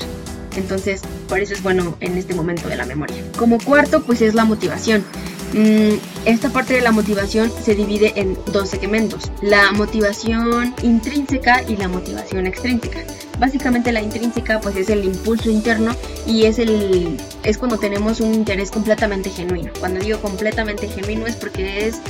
Entonces, 0.56 1.02
por 1.28 1.38
eso 1.38 1.54
es 1.54 1.62
bueno 1.62 1.96
en 2.00 2.16
este 2.18 2.34
momento 2.34 2.68
de 2.68 2.76
la 2.76 2.84
memoria. 2.84 3.16
Como 3.38 3.58
cuarto, 3.58 4.02
pues 4.02 4.20
es 4.20 4.34
la 4.34 4.44
motivación. 4.44 5.04
Mm, 5.52 5.94
esta 6.26 6.50
parte 6.50 6.74
de 6.74 6.80
la 6.80 6.92
motivación 6.92 7.50
se 7.50 7.74
divide 7.74 8.12
en 8.14 8.38
dos 8.52 8.70
segmentos, 8.70 9.32
la 9.42 9.72
motivación 9.72 10.74
intrínseca 10.82 11.62
y 11.68 11.76
la 11.76 11.88
motivación 11.88 12.46
extrínseca. 12.46 13.00
Básicamente 13.38 13.90
la 13.90 14.02
intrínseca 14.02 14.60
pues 14.60 14.76
es 14.76 14.90
el 14.90 15.04
impulso 15.04 15.50
interno 15.50 15.96
y 16.26 16.44
es 16.44 16.58
el 16.58 17.18
es 17.42 17.58
cuando 17.58 17.78
tenemos 17.78 18.20
un 18.20 18.34
interés 18.34 18.70
completamente 18.70 19.30
genuino. 19.30 19.72
Cuando 19.80 19.98
digo 20.00 20.20
completamente 20.20 20.88
genuino 20.88 21.26
es 21.26 21.36
porque 21.36 21.86
es 21.88 22.00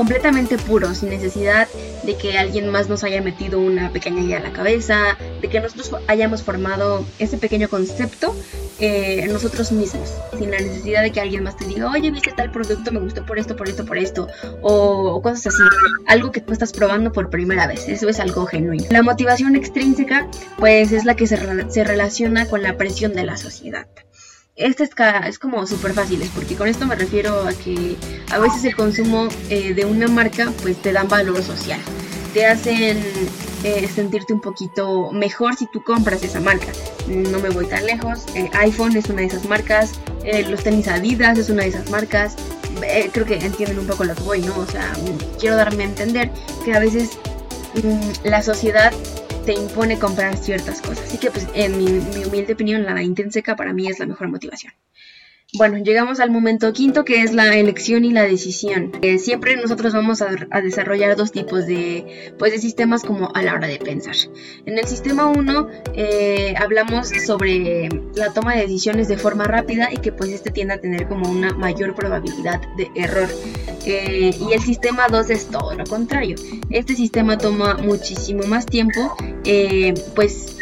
completamente 0.00 0.56
puro, 0.56 0.94
sin 0.94 1.10
necesidad 1.10 1.68
de 2.04 2.16
que 2.16 2.38
alguien 2.38 2.70
más 2.70 2.88
nos 2.88 3.04
haya 3.04 3.20
metido 3.20 3.60
una 3.60 3.92
pequeña 3.92 4.22
idea 4.22 4.38
a 4.38 4.40
la 4.40 4.50
cabeza, 4.50 5.18
de 5.42 5.48
que 5.50 5.60
nosotros 5.60 5.90
hayamos 6.06 6.42
formado 6.42 7.04
ese 7.18 7.36
pequeño 7.36 7.68
concepto 7.68 8.34
eh, 8.78 9.28
nosotros 9.30 9.72
mismos, 9.72 10.14
sin 10.38 10.52
la 10.52 10.58
necesidad 10.58 11.02
de 11.02 11.12
que 11.12 11.20
alguien 11.20 11.42
más 11.42 11.58
te 11.58 11.66
diga, 11.66 11.90
oye, 11.90 12.10
viste 12.10 12.32
tal 12.34 12.50
producto, 12.50 12.90
me 12.92 13.00
gustó 13.00 13.26
por 13.26 13.38
esto, 13.38 13.56
por 13.56 13.68
esto, 13.68 13.84
por 13.84 13.98
esto, 13.98 14.26
o, 14.62 15.20
cosas 15.20 15.48
así, 15.48 15.62
algo 16.06 16.32
que 16.32 16.40
tú 16.40 16.54
estás 16.54 16.72
probando 16.72 17.12
por 17.12 17.28
primera 17.28 17.66
vez, 17.66 17.86
eso 17.86 18.08
es 18.08 18.20
algo 18.20 18.46
genuino. 18.46 18.86
La 18.88 19.02
motivación 19.02 19.54
extrínseca, 19.54 20.28
pues 20.56 20.92
es 20.92 21.04
la 21.04 21.14
que 21.14 21.26
se 21.26 21.84
relaciona 21.84 22.46
con 22.46 22.62
la 22.62 22.78
presión 22.78 23.12
de 23.12 23.24
la 23.24 23.36
sociedad. 23.36 23.86
Esta 24.60 24.84
es, 25.26 25.38
como 25.38 25.66
súper 25.66 25.94
fácil, 25.94 26.22
porque 26.34 26.54
con 26.54 26.68
esto 26.68 26.86
me 26.86 26.94
refiero 26.94 27.48
a 27.48 27.54
que 27.54 27.96
a 28.30 28.38
veces 28.38 28.62
el 28.64 28.76
consumo 28.76 29.28
eh, 29.48 29.72
de 29.72 29.86
una 29.86 30.06
marca 30.06 30.52
pues 30.60 30.76
te 30.82 30.92
dan 30.92 31.08
valor 31.08 31.42
social, 31.42 31.80
te 32.34 32.44
hacen 32.44 33.02
eh, 33.64 33.88
sentirte 33.88 34.34
un 34.34 34.42
poquito 34.42 35.12
mejor 35.12 35.56
si 35.56 35.66
tú 35.66 35.82
compras 35.82 36.22
esa 36.22 36.40
marca. 36.40 36.66
No 37.08 37.38
me 37.38 37.48
voy 37.48 37.68
tan 37.68 37.86
lejos. 37.86 38.26
Eh, 38.34 38.50
iPhone 38.52 38.94
es 38.98 39.08
una 39.08 39.22
de 39.22 39.28
esas 39.28 39.46
marcas. 39.46 39.92
Los 40.50 40.62
tenis 40.62 40.88
Adidas 40.88 41.38
es 41.38 41.48
una 41.48 41.62
de 41.62 41.70
esas 41.70 41.88
marcas. 41.88 42.36
creo 43.12 43.24
que 43.24 43.36
entienden 43.38 43.78
un 43.78 43.86
poco 43.86 44.04
lo 44.04 44.14
que 44.14 44.22
voy, 44.24 44.42
¿no? 44.42 44.58
O 44.58 44.66
sea, 44.66 44.92
quiero 45.38 45.56
darme 45.56 45.84
a 45.84 45.86
entender 45.86 46.30
que 46.66 46.74
a 46.74 46.80
veces 46.80 47.18
mm, 47.82 48.28
la 48.28 48.42
sociedad 48.42 48.92
te 49.44 49.52
impone 49.54 49.98
comprar 49.98 50.36
ciertas 50.36 50.80
cosas. 50.80 51.00
Así 51.06 51.18
que, 51.18 51.30
pues, 51.30 51.46
en 51.54 51.78
mi, 51.78 51.84
mi 51.84 52.24
humilde 52.24 52.52
opinión, 52.52 52.84
la 52.84 53.02
Intenseca 53.02 53.56
para 53.56 53.72
mí 53.72 53.88
es 53.88 53.98
la 53.98 54.06
mejor 54.06 54.28
motivación. 54.28 54.72
Bueno, 55.54 55.78
llegamos 55.78 56.20
al 56.20 56.30
momento 56.30 56.72
quinto 56.72 57.04
que 57.04 57.22
es 57.22 57.32
la 57.32 57.56
elección 57.56 58.04
y 58.04 58.12
la 58.12 58.22
decisión. 58.22 58.92
Eh, 59.02 59.18
siempre 59.18 59.56
nosotros 59.56 59.92
vamos 59.92 60.22
a, 60.22 60.28
desarrollar 60.62 61.16
dos 61.16 61.32
tipos 61.32 61.66
de, 61.66 62.34
pues, 62.38 62.52
de 62.52 62.58
sistemas 62.58 63.02
como 63.02 63.32
a 63.34 63.42
la 63.42 63.54
hora 63.54 63.66
de 63.66 63.78
pensar. 63.78 64.14
En 64.64 64.78
el 64.78 64.86
sistema 64.86 65.26
1 65.26 65.68
eh, 65.94 66.54
hablamos 66.56 67.08
sobre 67.26 67.88
la 68.14 68.32
toma 68.32 68.54
de 68.54 68.62
decisiones 68.62 69.08
de 69.08 69.16
forma 69.16 69.44
rápida 69.44 69.88
y 69.92 69.96
que 69.96 70.12
pues 70.12 70.30
este 70.30 70.50
tiende 70.50 70.74
a 70.74 70.80
tener 70.80 71.08
como 71.08 71.28
una 71.28 71.52
mayor 71.52 71.96
probabilidad 71.96 72.60
de 72.76 72.88
error. 72.94 73.28
Eh, 73.90 74.36
y 74.38 74.52
el 74.52 74.60
sistema 74.60 75.08
2 75.08 75.30
es 75.30 75.46
todo 75.46 75.74
lo 75.74 75.84
contrario. 75.84 76.36
Este 76.70 76.94
sistema 76.94 77.36
toma 77.36 77.74
muchísimo 77.74 78.44
más 78.44 78.66
tiempo, 78.66 79.16
pues 80.14 80.56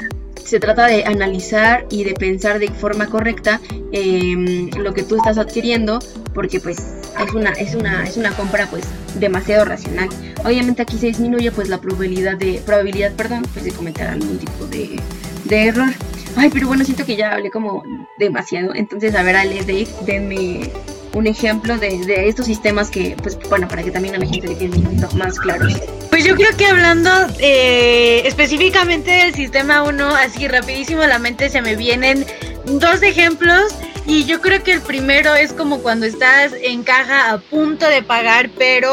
se 0.48 0.58
trata 0.60 0.86
de 0.86 1.04
analizar 1.04 1.86
y 1.90 2.04
de 2.04 2.14
pensar 2.14 2.58
de 2.58 2.68
forma 2.68 3.06
correcta 3.08 3.60
em, 3.92 4.70
lo 4.78 4.94
que 4.94 5.02
tú 5.02 5.16
estás 5.16 5.36
adquiriendo 5.36 5.98
porque 6.32 6.58
pues 6.58 6.78
es 6.78 7.34
una 7.34 7.50
es 7.50 7.74
una 7.74 8.04
es 8.04 8.16
una 8.16 8.34
compra 8.34 8.66
pues 8.70 8.84
demasiado 9.20 9.66
racional. 9.66 10.08
Obviamente 10.44 10.80
aquí 10.80 10.96
se 10.96 11.08
disminuye 11.08 11.52
pues 11.52 11.68
la 11.68 11.78
probabilidad 11.82 12.38
de 12.38 12.62
probabilidad 12.64 13.12
perdón 13.12 13.42
pues 13.52 13.66
de 13.66 13.72
cometer 13.72 14.06
algún 14.06 14.38
tipo 14.38 14.64
de, 14.66 14.98
de 15.44 15.66
error. 15.66 15.90
Ay 16.34 16.48
pero 16.50 16.66
bueno 16.66 16.82
siento 16.82 17.04
que 17.04 17.16
ya 17.16 17.34
hablé 17.34 17.50
como 17.50 17.82
demasiado. 18.18 18.74
Entonces 18.74 19.14
a 19.14 19.22
ver 19.22 19.36
Ale 19.36 19.60
Dave 19.60 19.88
denme 20.06 20.72
un 21.18 21.26
ejemplo 21.26 21.76
de, 21.76 22.28
estos 22.28 22.46
sistemas 22.46 22.90
que, 22.90 23.16
pues, 23.22 23.38
bueno, 23.48 23.68
para 23.68 23.82
que 23.82 23.90
también 23.90 24.14
a 24.14 24.18
la 24.18 24.26
gente 24.26 24.48
le 24.48 24.56
quede 24.56 24.76
un 24.76 24.84
poquito 24.84 25.08
más 25.16 25.38
claros. 25.38 25.74
Pues 26.10 26.24
yo 26.24 26.34
creo 26.36 26.56
que 26.56 26.66
hablando 26.66 27.10
eh, 27.38 28.22
específicamente 28.24 29.10
del 29.10 29.34
sistema 29.34 29.82
1, 29.82 30.06
así 30.14 30.48
rapidísimo 30.48 31.02
a 31.02 31.08
la 31.08 31.18
mente 31.18 31.50
se 31.50 31.60
me 31.60 31.76
vienen 31.76 32.24
dos 32.64 33.02
ejemplos 33.02 33.74
Y 34.06 34.24
yo 34.24 34.40
creo 34.40 34.62
que 34.62 34.72
el 34.72 34.80
primero 34.80 35.34
es 35.34 35.52
como 35.52 35.80
cuando 35.80 36.06
estás 36.06 36.52
en 36.62 36.82
caja 36.82 37.30
a 37.30 37.38
punto 37.38 37.86
de 37.88 38.02
pagar, 38.02 38.50
pero 38.56 38.90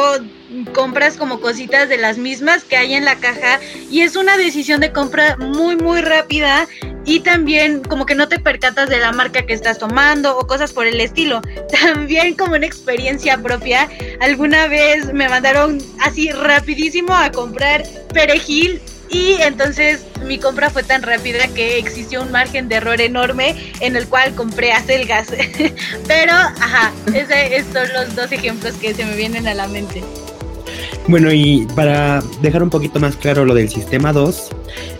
compras 0.73 1.15
como 1.17 1.39
cositas 1.39 1.87
de 1.89 1.97
las 1.97 2.17
mismas 2.17 2.63
que 2.63 2.77
hay 2.77 2.93
en 2.93 3.05
la 3.05 3.15
caja 3.15 3.59
y 3.89 4.01
es 4.01 4.15
una 4.15 4.37
decisión 4.37 4.81
de 4.81 4.91
compra 4.91 5.37
muy 5.37 5.75
muy 5.75 6.01
rápida 6.01 6.67
y 7.05 7.19
también 7.19 7.81
como 7.81 8.05
que 8.05 8.15
no 8.15 8.27
te 8.27 8.39
percatas 8.39 8.89
de 8.89 8.99
la 8.99 9.11
marca 9.11 9.45
que 9.45 9.53
estás 9.53 9.77
tomando 9.77 10.37
o 10.37 10.47
cosas 10.47 10.73
por 10.73 10.87
el 10.87 10.99
estilo. 10.99 11.41
También 11.81 12.35
como 12.35 12.55
una 12.55 12.65
experiencia 12.65 13.37
propia, 13.37 13.89
alguna 14.19 14.67
vez 14.67 15.13
me 15.13 15.29
mandaron 15.29 15.77
así 16.01 16.31
rapidísimo 16.31 17.15
a 17.15 17.31
comprar 17.31 17.83
perejil 18.13 18.81
y 19.09 19.37
entonces 19.41 20.05
mi 20.25 20.39
compra 20.39 20.69
fue 20.69 20.83
tan 20.83 21.03
rápida 21.03 21.47
que 21.47 21.77
existió 21.77 22.23
un 22.23 22.31
margen 22.31 22.67
de 22.67 22.75
error 22.75 22.99
enorme 22.99 23.55
en 23.79 23.95
el 23.95 24.07
cual 24.07 24.33
compré 24.33 24.71
acelgas. 24.71 25.27
Pero, 26.07 26.33
ajá, 26.33 26.91
esos 27.13 27.71
son 27.71 27.93
los 27.93 28.15
dos 28.15 28.31
ejemplos 28.31 28.73
que 28.75 28.93
se 28.93 29.05
me 29.05 29.15
vienen 29.15 29.47
a 29.47 29.53
la 29.53 29.67
mente. 29.67 30.03
Bueno, 31.07 31.31
y 31.31 31.67
para 31.75 32.21
dejar 32.41 32.63
un 32.63 32.71
poquito 32.71 32.99
más 32.99 33.15
claro 33.15 33.45
lo 33.45 33.53
del 33.53 33.69
sistema 33.69 34.11
2, 34.11 34.49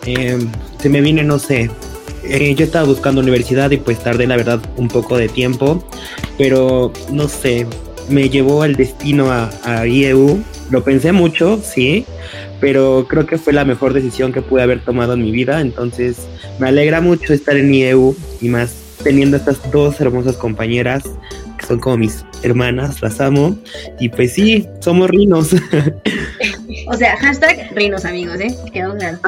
em, 0.06 0.52
se 0.80 0.90
me 0.90 1.02
viene, 1.02 1.24
no 1.24 1.40
sé, 1.40 1.72
eh, 2.30 2.56
yo 2.56 2.66
estaba 2.66 2.86
buscando 2.86 3.22
universidad 3.22 3.72
y 3.72 3.78
pues 3.78 4.00
tardé 4.00 4.28
la 4.28 4.38
verdad 4.38 4.60
un 4.78 4.88
poco 4.88 5.18
de 5.18 5.30
tiempo, 5.30 5.84
pero 6.38 6.92
no 7.12 7.28
sé, 7.28 7.68
me 8.10 8.30
llevó 8.30 8.66
el 8.66 8.76
destino 8.76 9.32
a, 9.32 9.50
a 9.64 9.88
IEU, 9.88 10.44
lo 10.70 10.84
pensé 10.84 11.12
mucho, 11.12 11.62
sí, 11.64 12.06
pero 12.60 13.06
creo 13.08 13.26
que 13.26 13.38
fue 13.38 13.54
la 13.54 13.66
mejor 13.66 13.94
decisión 13.94 14.32
que 14.32 14.42
pude 14.42 14.64
haber 14.64 14.84
tomado 14.84 15.14
en 15.14 15.22
mi 15.22 15.32
vida, 15.32 15.62
entonces 15.62 16.28
me 16.60 16.68
alegra 16.68 17.02
mucho 17.02 17.34
estar 17.34 17.58
en 17.58 17.74
IEU 17.74 18.16
y 18.42 18.50
más 18.50 18.76
teniendo 19.04 19.38
estas 19.38 19.60
dos 19.72 20.02
hermosas 20.02 20.36
compañeras 20.36 21.04
que 21.58 21.66
son 21.66 21.80
como 21.80 21.98
mis 21.98 22.26
hermanas, 22.44 23.02
las 23.02 23.22
amo. 23.22 23.58
Y 24.00 24.10
pues 24.10 24.34
sí, 24.34 24.68
somos 24.80 25.10
rinos. 25.10 25.50
O 26.88 26.94
sea, 26.96 27.18
hashtag 27.18 27.72
rinos 27.76 28.06
amigos, 28.06 28.40
¿eh? 28.40 28.56
Quedamos 28.72 28.98
claro. 28.98 29.20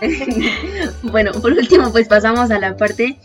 bueno, 1.02 1.32
por 1.32 1.52
último, 1.52 1.90
pues 1.92 2.08
pasamos 2.08 2.50
a 2.50 2.58
la 2.58 2.76
parte 2.76 3.18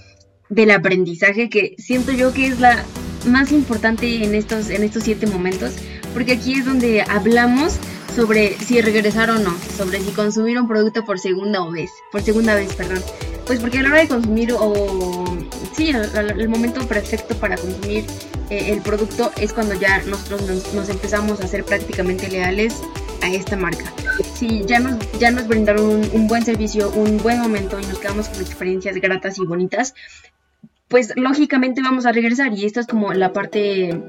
del 0.50 0.72
aprendizaje 0.72 1.50
que 1.50 1.76
siento 1.78 2.12
yo 2.12 2.34
que 2.34 2.48
es 2.48 2.60
la 2.60 2.84
más 3.26 3.52
importante 3.52 4.24
en 4.24 4.34
estos, 4.36 4.70
en 4.70 4.84
estos 4.84 5.04
siete 5.04 5.28
momentos, 5.28 5.74
porque 6.14 6.34
aquí 6.34 6.54
es 6.54 6.66
donde 6.66 7.02
hablamos 7.02 7.78
sobre 8.16 8.58
si 8.58 8.82
regresar 8.82 9.30
o 9.30 9.38
no, 9.38 9.56
sobre 9.78 10.00
si 10.00 10.12
consumir 10.12 10.60
un 10.60 10.68
producto 10.68 11.06
por 11.06 11.20
segunda 11.20 11.64
vez, 11.70 11.92
por 12.12 12.22
segunda 12.22 12.56
vez, 12.56 12.74
perdón. 12.74 13.02
Pues 13.46 13.60
porque 13.60 13.80
a 13.80 13.84
la 13.84 13.90
hora 13.90 14.02
de 14.02 14.08
consumir 14.08 14.54
o 14.54 15.38
sí, 15.74 15.92
el, 15.92 16.50
momento 16.50 16.86
perfecto 16.88 17.36
para 17.36 17.56
consumir 17.56 18.06
eh, 18.50 18.72
el 18.72 18.82
producto 18.82 19.32
es 19.40 19.54
cuando 19.54 19.76
ya 19.76 20.02
nosotros 20.04 20.74
nos, 20.74 20.90
empezamos 20.90 21.40
a 21.42 21.48
ser 21.48 21.64
prácticamente 21.64 22.28
leales 22.28 22.76
a 23.22 23.30
esta 23.30 23.56
marca. 23.56 23.94
Si 24.34 24.64
ya 24.66 24.80
nos, 24.80 24.98
ya 25.20 25.32
nos 25.32 25.48
brindaron 25.48 26.10
un, 26.14 26.28
buen 26.28 26.44
servicio, 26.44 26.90
un 26.92 27.18
buen 27.18 27.40
momento 27.40 27.80
y 27.80 27.86
nos 27.86 28.00
quedamos 28.00 28.30
con 28.30 28.42
experiencias 28.42 28.96
gratas 28.98 29.38
y 29.40 29.46
bonitas, 29.46 29.96
pues 30.88 31.14
lógicamente 31.16 31.82
vamos 31.82 32.06
a 32.06 32.12
regresar 32.12 32.54
y 32.54 32.66
esto 32.66 32.80
es 32.80 32.88
como 32.88 33.14
la 33.14 33.34
parte 33.34 34.02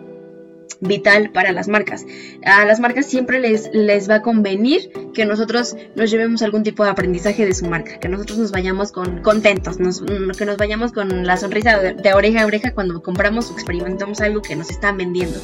vital 0.80 1.30
para 1.30 1.52
las 1.52 1.68
marcas. 1.68 2.04
A 2.44 2.64
las 2.64 2.80
marcas 2.80 3.06
siempre 3.06 3.40
les, 3.40 3.70
les 3.72 4.08
va 4.08 4.16
a 4.16 4.22
convenir 4.22 4.90
que 5.14 5.26
nosotros 5.26 5.76
nos 5.96 6.10
llevemos 6.10 6.42
algún 6.42 6.62
tipo 6.62 6.84
de 6.84 6.90
aprendizaje 6.90 7.44
de 7.44 7.54
su 7.54 7.66
marca, 7.66 7.98
que 7.98 8.08
nosotros 8.08 8.38
nos 8.38 8.52
vayamos 8.52 8.92
con 8.92 9.22
contentos, 9.22 9.76
que 10.37 10.46
nos 10.46 10.56
vayamos 10.56 10.92
con 10.92 11.26
la 11.26 11.37
sonrisa 11.37 11.78
de, 11.78 12.12
oreja 12.12 12.42
a 12.42 12.46
oreja 12.46 12.72
cuando 12.72 13.02
compramos 13.02 13.50
o 13.50 13.54
experimentamos 13.54 14.20
algo 14.20 14.42
que 14.42 14.56
nos 14.56 14.70
están 14.70 14.96
vendiendo. 14.96 15.38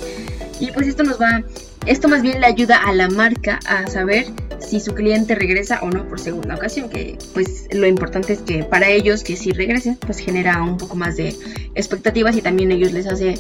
Y 0.61 0.71
pues 0.71 0.87
esto 0.87 1.03
nos 1.03 1.21
va, 1.21 1.43
esto 1.87 2.09
más 2.09 2.23
bien 2.23 2.41
le 2.41 2.47
ayuda 2.47 2.77
a 2.77 2.93
la 2.93 3.09
marca 3.09 3.59
a 3.67 3.87
saber 3.89 4.27
si 4.61 4.81
su 4.81 4.95
cliente 4.95 5.35
regresa 5.35 5.81
o 5.83 5.91
no 5.91 6.09
por 6.09 6.21
segunda 6.21 6.55
ocasión, 6.55 6.89
que 6.89 7.19
pues 7.33 7.69
lo 7.73 7.87
importante 7.87 8.33
es 8.33 8.41
que 8.41 8.65
para 8.65 8.89
ellos 8.89 9.25
que 9.25 9.37
si 9.37 9.53
regresen, 9.53 9.97
pues 9.97 10.19
genera 10.19 10.63
un 10.63 10.79
poco 10.79 10.97
más 10.97 11.17
de 11.17 11.35
expectativas 11.75 12.37
y 12.37 12.43
también 12.43 12.73
ellos 12.73 12.93
les 12.93 13.07
hace 13.07 13.35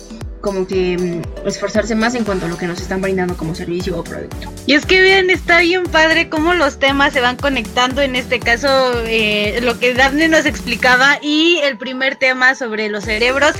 como 0.44 0.66
que 0.66 0.96
mm, 0.96 1.48
esforzarse 1.48 1.94
más 1.96 2.14
en 2.14 2.22
cuanto 2.22 2.46
a 2.46 2.48
lo 2.48 2.58
que 2.58 2.66
nos 2.66 2.80
están 2.80 3.00
brindando 3.00 3.36
como 3.36 3.54
servicio 3.54 3.98
o 3.98 4.04
producto. 4.04 4.52
Y 4.66 4.74
es 4.74 4.84
que 4.84 5.00
bien, 5.00 5.30
está 5.30 5.60
bien 5.60 5.84
padre 5.84 6.28
cómo 6.28 6.52
los 6.54 6.78
temas 6.78 7.14
se 7.14 7.20
van 7.20 7.36
conectando, 7.36 8.02
en 8.02 8.14
este 8.14 8.38
caso 8.38 8.68
eh, 9.06 9.58
lo 9.62 9.80
que 9.80 9.94
Daphne 9.94 10.28
nos 10.28 10.44
explicaba 10.44 11.18
y 11.22 11.58
el 11.64 11.78
primer 11.78 12.16
tema 12.16 12.54
sobre 12.54 12.90
los 12.90 13.04
cerebros, 13.04 13.54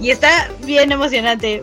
y 0.00 0.10
está 0.10 0.50
bien 0.64 0.90
emocionante. 0.90 1.62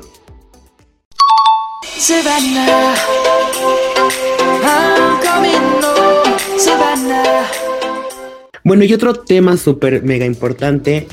Bueno, 8.64 8.84
y 8.84 8.94
otro 8.94 9.16
tema 9.16 9.58
súper 9.58 10.04
mega 10.04 10.26
importante 10.26 11.08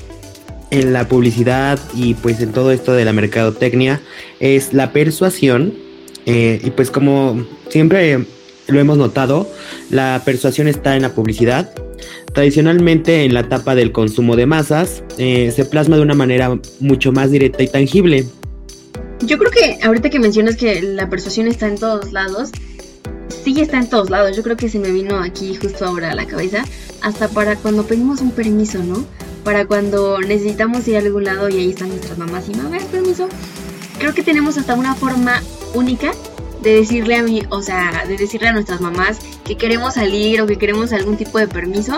en 0.70 0.92
la 0.92 1.08
publicidad 1.08 1.78
y 1.94 2.14
pues 2.14 2.40
en 2.40 2.52
todo 2.52 2.72
esto 2.72 2.92
de 2.92 3.04
la 3.04 3.12
mercadotecnia 3.12 4.00
es 4.40 4.72
la 4.72 4.92
persuasión. 4.92 5.74
Eh, 6.26 6.60
y 6.62 6.70
pues 6.70 6.90
como 6.90 7.46
siempre 7.70 8.24
lo 8.66 8.78
hemos 8.78 8.98
notado, 8.98 9.50
la 9.90 10.22
persuasión 10.24 10.68
está 10.68 10.96
en 10.96 11.02
la 11.02 11.14
publicidad. 11.14 11.72
Tradicionalmente 12.32 13.24
en 13.24 13.34
la 13.34 13.40
etapa 13.40 13.74
del 13.74 13.92
consumo 13.92 14.36
de 14.36 14.46
masas 14.46 15.02
eh, 15.16 15.52
se 15.54 15.64
plasma 15.64 15.96
de 15.96 16.02
una 16.02 16.14
manera 16.14 16.58
mucho 16.80 17.12
más 17.12 17.30
directa 17.30 17.62
y 17.62 17.68
tangible. 17.68 18.26
Yo 19.20 19.38
creo 19.38 19.50
que 19.50 19.78
ahorita 19.82 20.10
que 20.10 20.20
mencionas 20.20 20.56
que 20.56 20.80
la 20.80 21.10
persuasión 21.10 21.48
está 21.48 21.66
en 21.66 21.76
todos 21.76 22.12
lados, 22.12 22.50
sí 23.44 23.60
está 23.60 23.78
en 23.78 23.88
todos 23.88 24.10
lados. 24.10 24.36
Yo 24.36 24.42
creo 24.42 24.56
que 24.56 24.68
se 24.68 24.78
me 24.78 24.90
vino 24.92 25.18
aquí 25.20 25.54
justo 25.56 25.86
ahora 25.86 26.12
a 26.12 26.14
la 26.14 26.26
cabeza, 26.26 26.64
hasta 27.00 27.28
para 27.28 27.56
cuando 27.56 27.84
pedimos 27.84 28.20
un 28.20 28.30
permiso, 28.30 28.82
¿no? 28.84 29.04
Para 29.48 29.64
cuando 29.64 30.20
necesitamos 30.20 30.86
ir 30.88 30.96
a 30.96 30.98
algún 30.98 31.24
lado 31.24 31.48
y 31.48 31.56
ahí 31.56 31.70
están 31.70 31.88
nuestras 31.88 32.18
mamás 32.18 32.50
y 32.50 32.54
mamá, 32.54 32.76
permiso. 32.92 33.30
Creo 33.98 34.12
que 34.12 34.22
tenemos 34.22 34.58
hasta 34.58 34.74
una 34.74 34.94
forma 34.94 35.42
única 35.72 36.12
de 36.60 36.74
decirle 36.74 37.16
a 37.16 37.22
mí, 37.22 37.40
o 37.48 37.62
sea, 37.62 38.04
de 38.06 38.18
decirle 38.18 38.48
a 38.48 38.52
nuestras 38.52 38.82
mamás 38.82 39.16
que 39.46 39.56
queremos 39.56 39.94
salir 39.94 40.42
o 40.42 40.46
que 40.46 40.58
queremos 40.58 40.92
algún 40.92 41.16
tipo 41.16 41.38
de 41.38 41.48
permiso. 41.48 41.96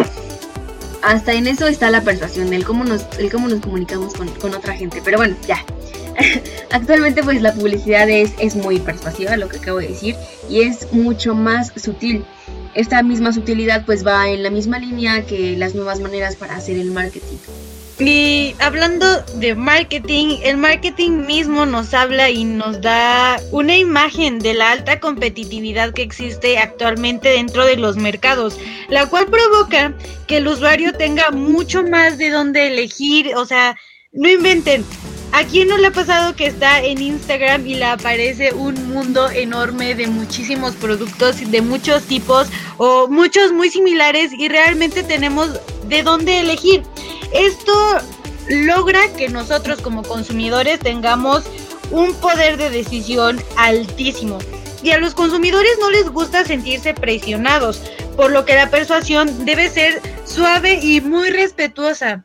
Hasta 1.02 1.32
en 1.32 1.48
eso 1.48 1.66
está 1.66 1.90
la 1.90 2.02
persuasión, 2.02 2.52
el 2.52 2.64
cómo 2.64 2.84
nos, 2.84 3.04
el 3.18 3.32
cómo 3.32 3.48
nos 3.48 3.58
comunicamos 3.58 4.14
con, 4.14 4.28
con 4.28 4.54
otra 4.54 4.74
gente. 4.74 5.02
Pero 5.04 5.18
bueno, 5.18 5.34
ya. 5.48 5.64
Actualmente 6.70 7.24
pues 7.24 7.42
la 7.42 7.52
publicidad 7.52 8.08
es, 8.08 8.30
es 8.38 8.54
muy 8.54 8.78
persuasiva, 8.78 9.36
lo 9.36 9.48
que 9.48 9.56
acabo 9.56 9.78
de 9.78 9.88
decir, 9.88 10.14
y 10.48 10.60
es 10.60 10.92
mucho 10.92 11.34
más 11.34 11.72
sutil 11.74 12.24
esta 12.74 13.02
misma 13.02 13.32
sutilidad 13.32 13.84
pues 13.84 14.06
va 14.06 14.28
en 14.28 14.42
la 14.42 14.50
misma 14.50 14.78
línea 14.78 15.26
que 15.26 15.56
las 15.56 15.74
nuevas 15.74 16.00
maneras 16.00 16.36
para 16.36 16.56
hacer 16.56 16.78
el 16.78 16.90
marketing. 16.90 17.36
Y 18.00 18.54
hablando 18.60 19.20
de 19.34 19.54
marketing, 19.54 20.38
el 20.42 20.56
marketing 20.56 21.26
mismo 21.26 21.66
nos 21.66 21.92
habla 21.92 22.30
y 22.30 22.44
nos 22.44 22.80
da 22.80 23.38
una 23.50 23.76
imagen 23.76 24.38
de 24.38 24.54
la 24.54 24.70
alta 24.70 25.00
competitividad 25.00 25.92
que 25.92 26.00
existe 26.00 26.56
actualmente 26.56 27.28
dentro 27.28 27.66
de 27.66 27.76
los 27.76 27.96
mercados, 27.96 28.58
la 28.88 29.04
cual 29.06 29.26
provoca 29.26 29.92
que 30.26 30.38
el 30.38 30.48
usuario 30.48 30.94
tenga 30.94 31.30
mucho 31.30 31.82
más 31.82 32.16
de 32.16 32.30
dónde 32.30 32.68
elegir, 32.68 33.36
o 33.36 33.44
sea, 33.44 33.76
no 34.12 34.30
inventen, 34.30 34.82
¿A 35.32 35.44
quién 35.44 35.68
no 35.68 35.78
le 35.78 35.86
ha 35.86 35.92
pasado 35.92 36.34
que 36.34 36.46
está 36.46 36.82
en 36.82 37.00
Instagram 37.00 37.64
y 37.64 37.76
le 37.76 37.84
aparece 37.84 38.52
un 38.52 38.92
mundo 38.92 39.30
enorme 39.30 39.94
de 39.94 40.08
muchísimos 40.08 40.74
productos 40.74 41.36
de 41.50 41.62
muchos 41.62 42.02
tipos 42.02 42.48
o 42.78 43.06
muchos 43.06 43.52
muy 43.52 43.70
similares 43.70 44.32
y 44.32 44.48
realmente 44.48 45.04
tenemos 45.04 45.60
de 45.86 46.02
dónde 46.02 46.40
elegir? 46.40 46.82
Esto 47.32 47.72
logra 48.48 49.00
que 49.16 49.28
nosotros 49.28 49.80
como 49.80 50.02
consumidores 50.02 50.80
tengamos 50.80 51.44
un 51.92 52.12
poder 52.14 52.56
de 52.56 52.70
decisión 52.70 53.40
altísimo. 53.56 54.38
Y 54.82 54.90
a 54.90 54.98
los 54.98 55.14
consumidores 55.14 55.72
no 55.80 55.90
les 55.90 56.08
gusta 56.08 56.44
sentirse 56.44 56.92
presionados, 56.92 57.82
por 58.16 58.32
lo 58.32 58.44
que 58.44 58.56
la 58.56 58.70
persuasión 58.70 59.44
debe 59.44 59.68
ser 59.68 60.00
suave 60.24 60.80
y 60.82 61.00
muy 61.00 61.30
respetuosa. 61.30 62.24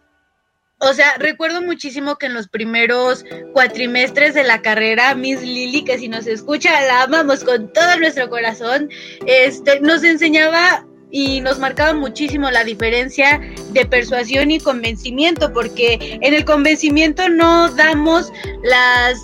O 0.79 0.93
sea, 0.93 1.15
recuerdo 1.17 1.61
muchísimo 1.61 2.17
que 2.17 2.25
en 2.25 2.33
los 2.33 2.49
primeros 2.49 3.23
cuatrimestres 3.53 4.33
de 4.33 4.43
la 4.43 4.61
carrera, 4.61 5.15
Miss 5.15 5.41
Lily, 5.41 5.85
que 5.85 5.97
si 5.97 6.09
nos 6.09 6.27
escucha, 6.27 6.69
la 6.81 7.03
amamos 7.03 7.43
con 7.45 7.71
todo 7.71 7.97
nuestro 7.97 8.29
corazón, 8.29 8.89
este, 9.25 9.79
nos 9.79 10.03
enseñaba 10.03 10.85
y 11.11 11.39
nos 11.39 11.59
marcaba 11.59 11.93
muchísimo 11.93 12.51
la 12.51 12.65
diferencia 12.65 13.39
de 13.71 13.85
persuasión 13.85 14.51
y 14.51 14.59
convencimiento, 14.59 15.53
porque 15.53 16.19
en 16.21 16.33
el 16.33 16.43
convencimiento 16.43 17.29
no 17.29 17.69
damos 17.71 18.33
las... 18.63 19.17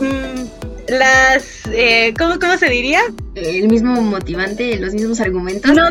Mm, 0.00 0.46
las... 0.88 1.66
Eh, 1.70 2.14
¿cómo, 2.18 2.38
¿Cómo 2.38 2.56
se 2.56 2.70
diría? 2.70 3.02
El 3.34 3.68
mismo 3.68 4.00
motivante, 4.00 4.78
los 4.78 4.94
mismos 4.94 5.20
argumentos. 5.20 5.70
No, 5.70 5.90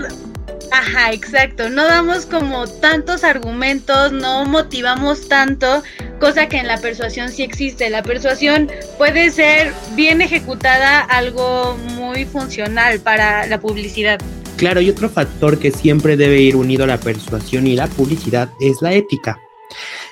Ajá, 0.72 1.12
exacto. 1.12 1.70
No 1.70 1.86
damos 1.86 2.26
como 2.26 2.68
tantos 2.68 3.24
argumentos, 3.24 4.12
no 4.12 4.46
motivamos 4.46 5.28
tanto, 5.28 5.84
cosa 6.20 6.48
que 6.48 6.58
en 6.58 6.68
la 6.68 6.78
persuasión 6.78 7.32
sí 7.32 7.44
existe. 7.44 7.90
La 7.90 8.04
persuasión 8.04 8.70
puede 8.98 9.32
ser 9.32 9.74
bien 9.96 10.22
ejecutada, 10.22 11.02
algo 11.02 11.78
muy 11.96 12.26
funcional 12.26 13.00
para 13.00 13.48
la 13.48 13.60
publicidad. 13.60 14.20
Claro, 14.58 14.82
y 14.82 14.90
otro 14.90 15.10
factor 15.10 15.60
que 15.60 15.72
siempre 15.72 16.18
debe 16.18 16.42
ir 16.42 16.56
unido 16.56 16.84
a 16.84 16.88
la 16.88 17.00
persuasión 17.00 17.68
y 17.68 17.76
la 17.76 17.88
publicidad 17.88 18.50
es 18.60 18.82
la 18.82 18.94
ética. 18.94 19.40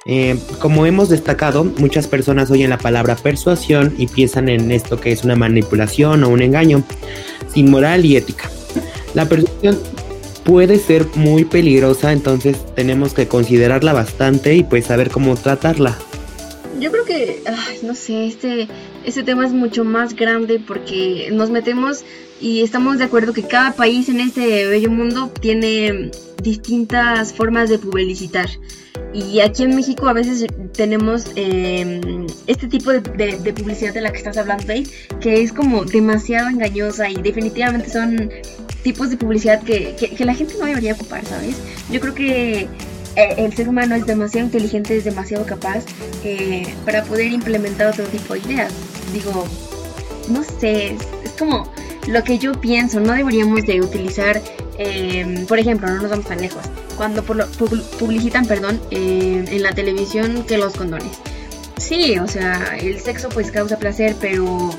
Eh, 0.05 0.37
como 0.59 0.85
hemos 0.85 1.09
destacado, 1.09 1.63
muchas 1.63 2.07
personas 2.07 2.51
oyen 2.51 2.69
la 2.69 2.77
palabra 2.77 3.15
persuasión 3.15 3.95
y 3.97 4.05
piensan 4.05 4.49
en 4.49 4.71
esto 4.71 5.01
que 5.01 5.11
es 5.11 5.23
una 5.23 5.35
manipulación 5.35 6.23
o 6.23 6.29
un 6.29 6.43
engaño, 6.43 6.83
sin 7.51 7.71
moral 7.71 8.05
y 8.05 8.15
ética. 8.15 8.51
La 9.15 9.27
persuasión 9.27 9.79
puede 10.45 10.77
ser 10.77 11.07
muy 11.15 11.43
peligrosa, 11.43 12.13
entonces 12.13 12.57
tenemos 12.75 13.13
que 13.13 13.27
considerarla 13.27 13.91
bastante 13.91 14.55
y 14.55 14.63
pues 14.63 14.85
saber 14.85 15.09
cómo 15.09 15.35
tratarla. 15.35 15.97
Yo 16.79 16.91
creo 16.91 17.03
que, 17.03 17.41
no 17.83 17.95
sé, 17.95 18.27
este, 18.27 18.67
este 19.03 19.23
tema 19.23 19.45
es 19.45 19.53
mucho 19.53 19.83
más 19.83 20.15
grande 20.15 20.61
porque 20.65 21.29
nos 21.31 21.49
metemos 21.49 22.03
y 22.39 22.61
estamos 22.61 22.99
de 22.99 23.05
acuerdo 23.05 23.33
que 23.33 23.43
cada 23.43 23.71
país 23.73 24.07
en 24.09 24.19
este 24.19 24.67
bello 24.67 24.91
mundo 24.91 25.31
tiene 25.41 26.11
distintas 26.43 27.33
formas 27.33 27.69
de 27.69 27.79
publicitar. 27.79 28.47
Y 29.13 29.39
aquí 29.39 29.63
en 29.63 29.75
México 29.75 30.09
a 30.09 30.13
veces 30.13 30.45
tenemos 30.73 31.27
em, 31.35 32.27
este 32.47 32.67
tipo 32.67 32.91
de, 32.91 33.01
publicidad 33.53 33.93
de 33.93 34.01
la 34.01 34.11
que 34.11 34.17
estás 34.17 34.37
hablando, 34.37 34.65
Dave, 34.65 34.85
que 35.21 35.41
es 35.41 35.53
como 35.53 35.85
demasiado 35.85 36.49
engañosa 36.49 37.09
y 37.09 37.15
definitivamente 37.15 37.89
son 37.89 38.29
tipos 38.85 39.09
de 39.09 39.17
publicidad 39.17 39.63
que, 39.63 39.95
que, 39.95 40.25
la 40.25 40.35
gente 40.35 40.53
no 40.59 40.67
debería 40.67 40.93
ocupar, 40.93 41.25
¿sabes? 41.25 41.55
Yo 41.89 41.99
creo 41.99 42.13
que 42.13 42.67
eh, 43.15 43.35
el 43.37 43.51
ser 43.55 43.67
humano 43.67 43.95
es 43.95 44.05
demasiado 44.05 44.45
inteligente, 44.45 44.95
es 44.95 45.03
demasiado 45.03 45.43
capaz 45.43 45.83
eh, 46.23 46.67
para 46.85 47.03
poder 47.03 47.31
implementar 47.31 47.87
otro 47.87 48.05
tipo 48.05 48.35
de 48.35 48.41
ideas. 48.41 48.71
Digo, 49.11 49.47
no 50.29 50.43
sé, 50.43 50.95
es 51.23 51.31
como 51.31 51.67
lo 52.07 52.23
que 52.23 52.37
yo 52.37 52.51
pienso, 52.61 52.99
no 52.99 53.13
deberíamos 53.13 53.63
de 53.63 53.81
utilizar, 53.81 54.39
em, 54.77 55.47
por 55.47 55.57
ejemplo, 55.57 55.87
no 55.87 56.03
nos 56.03 56.11
vamos 56.11 56.27
tan 56.27 56.39
lejos, 56.39 56.61
cuando 56.95 57.23
publicitan, 57.23 58.45
perdón, 58.45 58.79
em, 58.91 59.47
en 59.47 59.63
la 59.63 59.71
televisión 59.71 60.43
que 60.43 60.59
los 60.59 60.75
condones. 60.75 61.17
Sí, 61.77 62.19
o 62.19 62.27
sea, 62.27 62.77
el 62.79 62.99
sexo 62.99 63.29
pues 63.29 63.49
causa 63.49 63.79
placer, 63.79 64.15
pero 64.21 64.69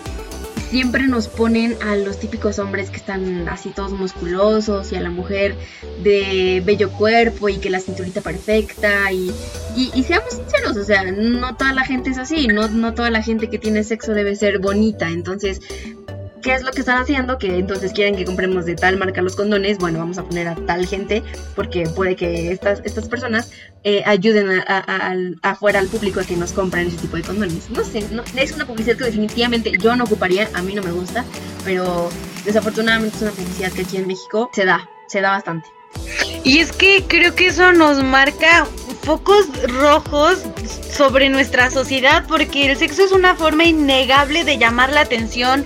siempre 0.71 1.07
nos 1.07 1.29
ponen 1.29 1.77
a 1.83 1.97
los 1.97 2.19
típicos 2.19 2.59
hombres 2.59 2.91
que 2.91 2.97
están 2.97 3.49
así 3.49 3.71
todos 3.71 3.93
musculosos 3.93 4.93
y 4.93 4.97
a 4.97 5.01
la 5.01 5.11
mujer 5.11 5.57
de 6.03 6.63
bello 6.65 6.91
cuerpo 6.91 7.49
y 7.49 7.59
que 7.59 7.71
la 7.71 7.81
cinturita 7.81 8.21
perfecta 8.21 9.11
y, 9.13 9.33
y, 9.77 10.03
seamos 10.03 10.35
sinceros, 10.35 10.77
o 10.77 10.85
sea, 10.85 11.05
no 11.11 11.57
toda 11.57 11.73
la 11.73 11.85
gente 11.85 12.11
es 12.11 12.19
así, 12.19 12.49
no, 12.49 12.69
no 12.69 12.95
toda 12.95 13.11
la 13.11 13.23
gente 13.23 13.49
que 13.49 13.59
tiene 13.59 13.85
sexo 13.85 14.13
debe 14.13 14.35
ser 14.37 14.59
bonita, 14.59 15.11
entonces 15.11 15.61
¿qué 16.47 16.55
es 16.55 16.63
lo 16.63 16.71
que 16.71 16.79
están 16.79 17.03
haciendo? 17.03 17.39
Que 17.39 17.59
entonces 17.59 17.93
quieren 17.93 18.15
que 18.15 18.25
compremos 18.25 18.67
de 18.67 18.77
tal 18.77 18.97
marca 18.97 19.21
los 19.21 19.35
condones, 19.35 19.79
bueno, 19.79 19.99
vamos 19.99 20.17
a 20.17 20.23
poner 20.23 20.47
a 20.47 20.55
tal 20.55 20.87
gente 20.87 21.25
porque 21.57 21.89
puede 21.89 22.15
que 22.15 22.53
estas, 22.53 22.81
estas 22.85 23.09
personas 23.09 23.51
eh, 23.83 24.05
ayuden 24.07 24.63
a, 24.65 25.17
afuera 25.43 25.81
al 25.81 25.89
público 25.89 26.21
a 26.21 26.25
que 26.25 26.37
nos 26.37 26.53
compren 26.53 26.87
ese 26.87 26.99
tipo 26.99 27.17
de 27.17 27.25
condones. 27.25 27.69
No 27.71 27.83
sé, 27.83 28.07
no, 28.13 28.23
es 28.37 28.53
una 28.53 28.65
publicidad 28.65 28.97
que 28.97 29.07
definitivamente 29.07 29.73
yo 29.81 29.97
no 29.97 30.05
ocuparía, 30.05 30.49
a 30.55 30.63
mí 30.63 30.73
no 30.73 30.85
me 30.85 30.93
gusta, 30.93 31.25
pero 31.65 32.09
desafortunadamente 32.45 33.17
es 33.17 33.23
una 33.23 33.33
publicidad 33.33 33.73
que 33.73 33.83
aquí 33.83 33.97
en 33.97 34.07
México 34.07 34.49
se 34.53 34.65
da, 34.65 34.89
se 35.09 35.21
da 35.21 35.33
bastante. 35.33 35.69
Y 36.45 36.59
es 36.61 36.71
que 36.71 37.05
creo 37.09 37.35
que 37.35 37.49
eso 37.49 37.73
nos 37.73 38.05
marca 38.05 38.67
focos 39.03 39.49
rojos 39.81 40.45
sobre 40.93 41.29
nuestra 41.29 41.71
sociedad 41.73 42.25
porque 42.29 42.71
el 42.71 42.77
sexo 42.77 43.05
es 43.05 43.11
una 43.11 43.35
forma 43.35 43.65
innegable 43.65 44.45
de 44.45 44.59
llamar 44.59 44.93
la 44.93 45.01
atención, 45.01 45.65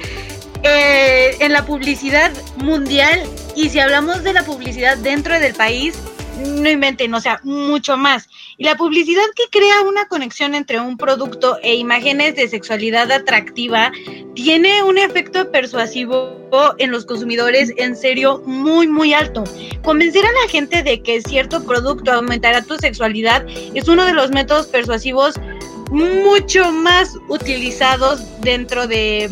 eh, 0.62 1.36
en 1.40 1.52
la 1.52 1.64
publicidad 1.64 2.32
mundial 2.56 3.22
y 3.56 3.70
si 3.70 3.78
hablamos 3.78 4.22
de 4.22 4.32
la 4.32 4.44
publicidad 4.44 4.96
dentro 4.98 5.38
del 5.38 5.54
país, 5.54 5.98
no 6.40 6.70
inventen, 6.70 7.12
o 7.14 7.20
sea, 7.20 7.40
mucho 7.42 7.96
más. 7.96 8.28
Y 8.56 8.64
la 8.64 8.76
publicidad 8.76 9.22
que 9.34 9.44
crea 9.50 9.82
una 9.82 10.06
conexión 10.06 10.54
entre 10.54 10.80
un 10.80 10.96
producto 10.96 11.58
e 11.62 11.74
imágenes 11.74 12.36
de 12.36 12.48
sexualidad 12.48 13.10
atractiva 13.10 13.92
tiene 14.34 14.82
un 14.82 14.98
efecto 14.98 15.50
persuasivo 15.50 16.40
en 16.78 16.90
los 16.90 17.04
consumidores 17.04 17.72
en 17.76 17.96
serio 17.96 18.42
muy, 18.44 18.88
muy 18.88 19.14
alto. 19.14 19.44
Convencer 19.82 20.24
a 20.24 20.32
la 20.32 20.48
gente 20.48 20.82
de 20.82 21.02
que 21.02 21.22
cierto 21.22 21.64
producto 21.64 22.12
aumentará 22.12 22.62
tu 22.62 22.76
sexualidad 22.76 23.46
es 23.74 23.88
uno 23.88 24.04
de 24.04 24.12
los 24.12 24.30
métodos 24.30 24.66
persuasivos 24.66 25.34
mucho 25.90 26.70
más 26.70 27.16
utilizados 27.28 28.22
dentro 28.40 28.86
de, 28.86 29.28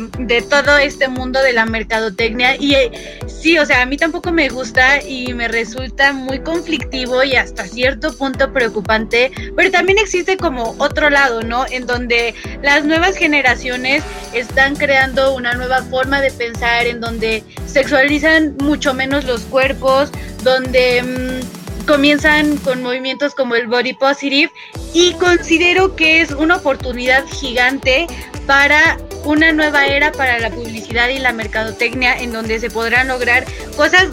todo 0.50 0.78
este 0.78 1.08
mundo 1.08 1.40
de 1.40 1.52
la 1.52 1.66
mercadotecnia. 1.66 2.56
Y 2.56 2.74
eh, 2.74 3.20
sí, 3.26 3.58
o 3.58 3.64
sea, 3.64 3.82
a 3.82 3.86
mí 3.86 3.96
tampoco 3.96 4.32
me 4.32 4.48
gusta 4.48 5.02
y 5.02 5.32
me 5.34 5.48
resulta 5.48 6.12
muy 6.12 6.40
conflictivo 6.40 7.22
y 7.22 7.36
hasta 7.36 7.66
cierto 7.66 8.16
punto 8.16 8.52
preocupante, 8.52 9.30
pero 9.56 9.70
también 9.70 9.98
existe 9.98 10.36
como 10.36 10.74
otro 10.78 11.10
lado, 11.10 11.42
¿no? 11.42 11.64
En 11.70 11.86
donde 11.86 12.34
las 12.62 12.84
nuevas 12.84 13.16
generaciones 13.16 14.02
están 14.32 14.76
creando 14.76 15.34
una 15.34 15.54
nueva 15.54 15.82
forma 15.82 16.20
de 16.20 16.30
pensar, 16.32 16.86
en 16.86 17.00
donde 17.00 17.44
sexualizan 17.66 18.56
mucho 18.58 18.94
menos 18.94 19.24
los 19.24 19.42
cuerpos, 19.42 20.10
donde... 20.42 21.02
Mm, 21.02 21.57
comienzan 21.88 22.58
con 22.58 22.82
movimientos 22.82 23.34
como 23.34 23.54
el 23.54 23.66
body 23.66 23.94
positive 23.94 24.52
y 24.92 25.14
considero 25.14 25.96
que 25.96 26.20
es 26.20 26.32
una 26.32 26.56
oportunidad 26.56 27.24
gigante 27.26 28.06
para 28.46 28.98
una 29.24 29.52
nueva 29.52 29.86
era 29.86 30.12
para 30.12 30.38
la 30.38 30.50
publicidad 30.50 31.08
y 31.08 31.18
la 31.18 31.32
mercadotecnia 31.32 32.20
en 32.20 32.34
donde 32.34 32.60
se 32.60 32.70
podrán 32.70 33.08
lograr 33.08 33.46
cosas 33.74 34.08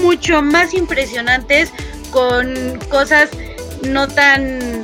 mucho 0.00 0.40
más 0.40 0.72
impresionantes 0.72 1.70
con 2.10 2.78
cosas 2.88 3.28
no 3.86 4.08
tan 4.08 4.82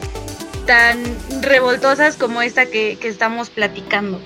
tan 0.66 0.98
revoltosas 1.40 2.16
como 2.16 2.42
esta 2.42 2.66
que, 2.66 2.98
que 3.00 3.08
estamos 3.08 3.48
platicando. 3.48 4.20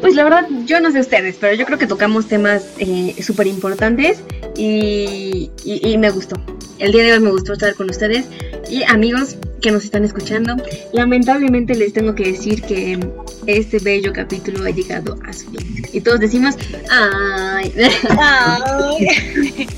Pues 0.00 0.14
la 0.14 0.24
verdad, 0.24 0.48
yo 0.64 0.80
no 0.80 0.90
sé 0.90 1.00
ustedes, 1.00 1.36
pero 1.38 1.54
yo 1.54 1.66
creo 1.66 1.78
que 1.78 1.86
tocamos 1.86 2.26
temas 2.26 2.64
eh, 2.78 3.14
súper 3.22 3.46
importantes 3.46 4.18
y, 4.56 5.50
me 5.98 6.10
gustó. 6.10 6.36
El 6.78 6.92
día 6.92 7.04
de 7.04 7.12
hoy 7.12 7.20
me 7.20 7.30
gustó 7.30 7.52
estar 7.52 7.74
con 7.74 7.90
ustedes 7.90 8.24
y 8.70 8.82
amigos 8.84 9.36
que 9.60 9.70
nos 9.70 9.84
están 9.84 10.04
escuchando. 10.04 10.56
Lamentablemente 10.92 11.74
les 11.74 11.92
tengo 11.92 12.14
que 12.14 12.32
decir 12.32 12.62
que 12.62 12.98
este 13.46 13.78
bello 13.78 14.12
capítulo 14.14 14.64
ha 14.64 14.70
llegado 14.70 15.18
a 15.26 15.32
su 15.32 15.50
fin. 15.50 15.84
Y 15.92 16.00
todos 16.00 16.20
decimos, 16.20 16.54
ay. 16.90 17.72
ay. 18.18 19.68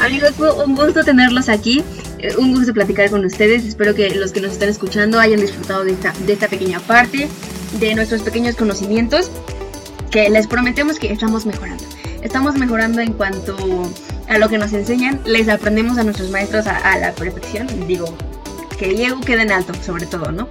amigos, 0.00 0.32
fue 0.36 0.52
un 0.64 0.74
gusto 0.74 1.04
tenerlos 1.04 1.48
aquí 1.48 1.84
eh, 2.18 2.34
un 2.38 2.54
gusto 2.54 2.72
platicar 2.72 3.10
con 3.10 3.24
ustedes. 3.24 3.64
Espero 3.64 3.94
que 3.94 4.10
los 4.14 4.32
que 4.32 4.40
nos 4.40 4.52
están 4.52 4.70
escuchando 4.70 5.20
hayan 5.20 5.40
disfrutado 5.40 5.84
de 5.84 5.92
esta, 5.92 6.12
de 6.26 6.32
esta 6.32 6.48
pequeña 6.48 6.80
parte 6.80 7.28
de 7.78 7.94
nuestros 7.94 8.22
pequeños 8.22 8.56
conocimientos 8.56 9.30
que 10.10 10.28
les 10.28 10.46
prometemos 10.46 10.98
que 10.98 11.12
estamos 11.12 11.46
mejorando. 11.46 11.84
Estamos 12.22 12.54
mejorando 12.56 13.00
en 13.00 13.12
cuanto 13.12 13.56
a 14.28 14.38
lo 14.38 14.48
que 14.48 14.58
nos 14.58 14.72
enseñan, 14.72 15.20
les 15.26 15.48
aprendemos 15.48 15.98
a 15.98 16.04
nuestros 16.04 16.30
maestros 16.30 16.66
a, 16.66 16.98
la 16.98 17.12
perfección, 17.12 17.66
digo, 17.86 18.06
que 18.78 18.88
Diego 18.88 19.20
quede 19.20 19.42
en 19.42 19.52
alto 19.52 19.74
sobre 19.84 20.06
todo, 20.06 20.32
¿no? 20.32 20.48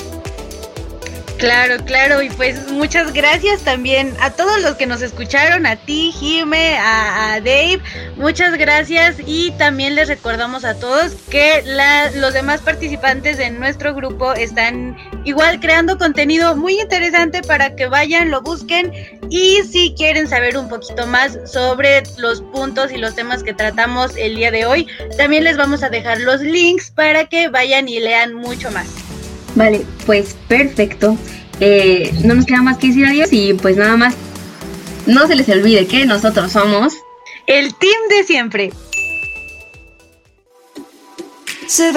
Claro, 1.44 1.84
claro, 1.84 2.22
y 2.22 2.30
pues 2.30 2.72
muchas 2.72 3.12
gracias 3.12 3.64
también 3.64 4.16
a 4.22 4.32
todos 4.32 4.62
los 4.62 4.76
que 4.76 4.86
nos 4.86 5.02
escucharon, 5.02 5.66
a 5.66 5.76
ti, 5.76 6.14
Jime, 6.18 6.78
a, 6.78 7.42
Dave, 7.42 7.82
muchas 8.16 8.58
gracias 8.58 9.18
y 9.28 9.52
también 9.58 9.96
les 9.96 10.08
recordamos 10.08 10.64
a 10.64 10.80
todos 10.80 11.16
que 11.30 11.62
los 12.16 12.34
demás 12.34 12.62
participantes 12.62 13.38
de 13.40 13.52
nuestro 13.52 13.94
grupo 13.94 14.32
están 14.32 14.96
igual 15.26 15.60
creando 15.60 15.98
contenido 15.98 16.56
muy 16.56 16.80
interesante 16.80 17.42
para 17.42 17.76
que 17.76 17.88
vayan, 17.88 18.32
lo 18.32 18.42
busquen 18.42 18.94
y 19.30 19.64
si 19.64 19.94
quieren 19.98 20.30
saber 20.30 20.56
un 20.56 20.70
poquito 20.70 21.06
más 21.08 21.38
sobre 21.44 22.04
los 22.20 22.42
puntos 22.42 22.90
y 22.90 22.98
los 22.98 23.16
temas 23.16 23.44
que 23.44 23.54
tratamos 23.54 24.16
el 24.16 24.36
día 24.36 24.50
de 24.50 24.66
hoy, 24.66 24.88
también 25.18 25.44
les 25.44 25.58
vamos 25.58 25.84
a 25.84 25.90
dejar 25.90 26.22
los 26.22 26.40
links 26.40 26.90
para 26.90 27.26
que 27.26 27.50
vayan 27.50 27.90
y 27.90 28.00
lean 28.00 28.34
mucho 28.34 28.72
más. 28.72 29.03
Vale, 29.56 29.86
pues 30.06 30.36
perfecto. 30.48 31.18
Eh, 31.60 32.12
no 32.24 32.34
nos 32.36 32.46
queda 32.46 32.62
más 32.62 32.78
que 32.78 32.88
decir 32.88 33.06
adiós 33.06 33.30
y 33.32 33.54
pues 33.54 33.78
nada 33.78 33.98
más. 33.98 34.16
No 35.06 35.28
se 35.28 35.36
les 35.36 35.50
olvide 35.50 35.86
que 35.86 36.06
nosotros 36.06 36.52
somos 36.52 36.94
el 37.46 37.74
team 37.76 38.08
de 38.10 38.24
siempre. 38.24 38.72
Se 41.68 41.92